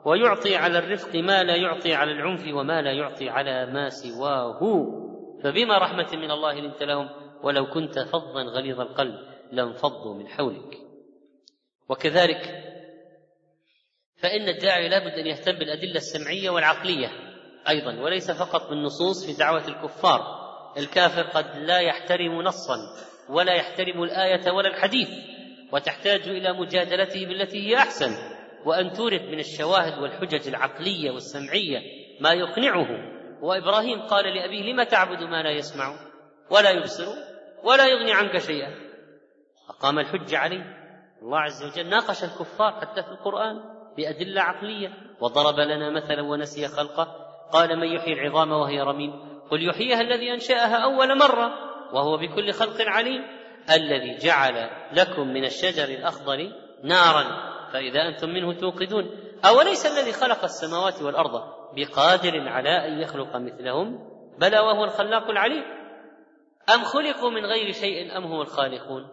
ويعطي 0.06 0.56
على 0.56 0.80
الرفق 0.80 1.16
ما 1.16 1.44
لا 1.44 1.56
يعطي 1.56 1.94
على 1.94 2.12
العنف 2.12 2.54
وما 2.54 2.82
لا 2.82 2.92
يعطي 2.92 3.30
على 3.30 3.66
ما 3.66 3.90
سواه. 3.90 4.60
فبما 5.44 5.78
رحمة 5.78 6.08
من 6.14 6.32
الله 6.32 6.60
لنت 6.60 6.84
لهم 6.84 7.10
ولو 7.44 7.66
كنت 7.66 8.00
فظا 8.00 8.44
غليظ 8.44 8.80
القلب 8.80 9.16
لانفضوا 9.52 10.16
من 10.16 10.28
حولك. 10.28 10.78
وكذلك 11.90 12.64
فإن 14.16 14.50
الداعي 14.50 14.90
لابد 14.90 15.14
أن 15.14 15.28
يهتم 15.28 15.52
بالأدلة 15.52 15.96
السمعية 15.96 16.50
والعقلية 16.50 17.12
أيضا 17.70 18.02
وليس 18.02 18.32
فقط 18.32 18.70
بالنصوص 18.70 19.26
في 19.26 19.40
دعوة 19.40 19.68
الكفار. 19.68 20.37
الكافر 20.78 21.22
قد 21.22 21.58
لا 21.58 21.80
يحترم 21.80 22.42
نصا 22.42 22.78
ولا 23.30 23.54
يحترم 23.54 24.04
الآية 24.04 24.52
ولا 24.52 24.68
الحديث 24.68 25.10
وتحتاج 25.72 26.22
إلى 26.30 26.54
مجادلته 26.54 27.26
بالتي 27.26 27.68
هي 27.68 27.78
أحسن 27.78 28.12
وأن 28.66 28.94
تورد 28.94 29.22
من 29.22 29.40
الشواهد 29.40 30.00
والحجج 30.00 30.48
العقلية 30.48 31.12
والسمعية 31.12 31.80
ما 32.22 32.34
يقنعه. 32.34 32.88
وإبراهيم 33.42 34.02
قال 34.02 34.26
لأبيه 34.26 34.74
لم 34.74 34.84
تعبد 34.84 35.24
ما 35.24 35.44
لا 35.44 35.52
يسمع 35.52 36.00
ولا 36.52 36.70
يبصر 36.70 37.06
ولا 37.64 37.88
يغني 37.88 38.14
عنك 38.14 38.38
شيئا؟ 38.38 38.76
أقام 39.70 40.00
الحجة 40.00 40.38
عليه. 40.38 40.78
الله 41.22 41.40
عز 41.40 41.64
وجل 41.64 41.90
ناقش 41.90 42.24
الكفار 42.24 42.72
حتى 42.82 43.04
في 43.04 43.10
القرآن 43.10 43.56
بأدلة 43.98 44.42
عقلية 44.42 44.90
وضرب 45.22 45.60
لنا 45.60 45.90
مثلا 45.90 46.22
ونسي 46.22 46.68
خلقه. 46.68 47.28
قال 47.52 47.80
من 47.80 47.88
يحيي 47.88 48.14
العظام 48.14 48.52
وهي 48.52 48.82
رميم؟ 48.82 49.27
قل 49.52 49.70
يحييها 49.70 50.02
الذي 50.02 50.34
أنشأها 50.34 50.76
أول 50.76 51.18
مرة 51.18 51.54
وهو 51.94 52.18
بكل 52.18 52.52
خلق 52.52 52.82
عليم 52.82 53.24
الذي 53.70 54.18
جعل 54.18 54.70
لكم 54.94 55.28
من 55.28 55.46
الشجر 55.46 55.84
الأخضر 55.84 56.52
نارا 56.84 57.48
فإذا 57.74 58.08
أنتم 58.08 58.30
منه 58.30 58.54
توقدون. 58.54 59.10
أوليس 59.46 59.86
الذي 59.86 60.12
خلق 60.12 60.44
السماوات 60.44 61.02
والأرض 61.02 61.58
بقادر 61.76 62.48
على 62.48 62.88
أن 62.88 63.00
يخلق 63.00 63.36
مثلهم؟ 63.36 64.10
بلى 64.40 64.60
وهو 64.60 64.84
الخلاق 64.84 65.30
العليم. 65.30 65.64
أم 66.74 66.84
خلقوا 66.84 67.30
من 67.30 67.46
غير 67.46 67.72
شيء 67.72 68.18
أم 68.18 68.24
هم 68.24 68.42
الخالقون؟ 68.42 69.08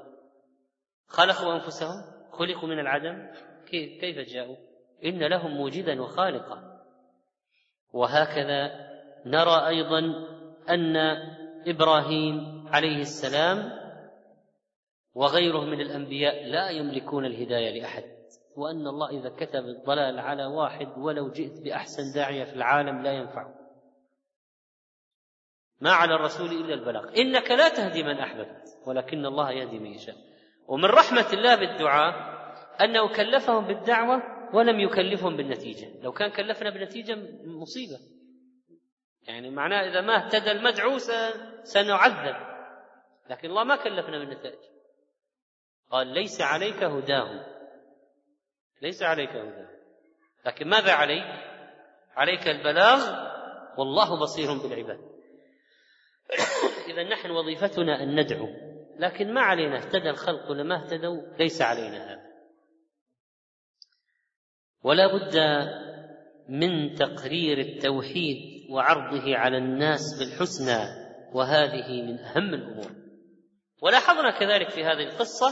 خلقوا 1.09 1.55
أنفسهم؟ 1.55 2.05
خلقوا 2.33 2.69
من 2.69 2.79
العدم؟ 2.79 3.31
كيف, 3.67 4.19
جاءوا؟ 4.19 4.57
إن 5.05 5.23
لهم 5.23 5.51
موجدا 5.51 6.03
وخالقا. 6.03 6.63
وهكذا 7.93 8.94
نرى 9.27 9.69
أيضا 9.69 9.99
أن 10.69 10.97
إبراهيم 11.67 12.65
عليه 12.69 13.01
السلام 13.01 13.85
وغيره 15.15 15.65
من 15.65 15.81
الأنبياء 15.81 16.45
لا 16.45 16.71
يملكون 16.71 17.25
الهداية 17.25 17.81
لأحد 17.81 18.05
وأن 18.57 18.87
الله 18.87 19.11
إذا 19.11 19.29
كتب 19.29 19.65
الضلال 19.65 20.19
على 20.19 20.45
واحد 20.45 20.89
ولو 20.99 21.31
جئت 21.31 21.61
بأحسن 21.61 22.03
داعية 22.15 22.45
في 22.45 22.53
العالم 22.53 23.03
لا 23.03 23.13
ينفعه. 23.13 23.55
ما 25.81 25.93
على 25.93 26.15
الرسول 26.15 26.47
إلا 26.47 26.75
البلاغ. 26.75 27.05
إنك 27.17 27.51
لا 27.51 27.69
تهدي 27.69 28.03
من 28.03 28.19
أحببت 28.19 28.63
ولكن 28.87 29.27
الله 29.27 29.51
يهدي 29.51 29.79
من 29.79 29.87
يشاء. 29.87 30.17
ومن 30.69 30.85
رحمة 30.85 31.33
الله 31.33 31.55
بالدعاء 31.55 32.35
أنه 32.81 33.09
كلفهم 33.09 33.67
بالدعوة 33.67 34.23
ولم 34.55 34.81
يكلفهم 34.81 35.37
بالنتيجة. 35.37 36.03
لو 36.03 36.13
كان 36.13 36.31
كلفنا 36.31 36.71
بالنتيجه 36.71 37.17
مصيبة. 37.45 37.99
يعني 39.27 39.51
معناه 39.51 39.89
إذا 39.89 40.01
ما 40.01 40.27
اهتدى 40.27 40.51
المدعو 40.51 40.99
سنعذب. 41.63 42.37
لكن 43.31 43.49
الله 43.49 43.65
ما 43.65 43.77
كلفنا 43.77 44.19
بالنتائج 44.19 44.59
قال 45.91 46.07
ليس 46.07 46.41
عليك 46.41 46.83
هداهم. 46.83 47.43
ليس 48.83 49.03
عليك 49.03 49.31
هداهم. 49.31 49.69
لكن 50.47 50.69
ماذا 50.69 50.93
عليك؟ 50.93 51.25
عليك 52.17 52.49
البلاغ 52.49 53.25
والله 53.79 54.21
بصير 54.21 54.69
بالعباد. 54.69 55.01
إذا 56.91 57.03
نحن 57.03 57.31
وظيفتنا 57.31 58.03
أن 58.03 58.21
ندعو. 58.21 58.49
لكن 58.97 59.35
ما 59.35 59.41
علينا. 59.41 59.79
اهتدى 59.79 60.11
الخلق 60.11 60.51
ولا 60.51 60.63
ما 60.63 60.85
اهتدوا؟ 60.85 61.23
ليس 61.39 61.63
علينا 61.63 62.13
هذا. 62.13 62.25
ولا 64.83 65.07
بد 65.07 65.39
من 66.49 66.95
تقرير 66.95 67.59
التوحيد 67.59 68.54
وعرضه 68.71 69.37
على 69.37 69.59
الناس 69.59 70.19
بالحسنى 70.19 71.05
وهذه 71.35 72.03
من 72.03 72.19
أهم 72.19 72.55
الأمور. 72.55 72.91
ولاحظنا 73.83 74.31
كذلك 74.39 74.71
في 74.71 74.85
هذه 74.85 75.03
القصة 75.03 75.47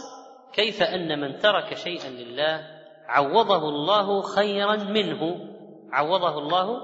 كيف 0.53 0.83
أن 0.83 1.21
من 1.21 1.39
ترك 1.39 1.75
شيئا 1.75 2.11
لله 2.11 2.67
عوضه 3.07 3.69
الله 3.69 4.23
خيرا 4.23 4.77
منه 4.77 5.49
عوضه 5.93 6.39
الله 6.39 6.81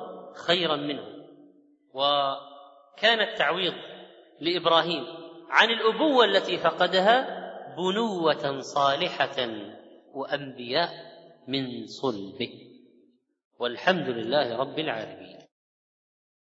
خيرا 0.47 0.77
منه. 0.77 1.05
وكان 1.95 3.21
التعويض 3.21 3.75
لإبراهيم 4.41 5.05
عن 5.51 5.69
الأبوة 5.71 6.25
التي 6.25 6.57
فقدها 6.59 7.39
بنوة 7.77 8.61
صالحة 8.61 9.49
وأنبياء 10.15 10.91
من 11.49 11.87
صلبه. 11.87 12.51
والحمد 13.59 14.09
لله 14.09 14.57
رب 14.57 14.79
العالمين. 14.79 15.38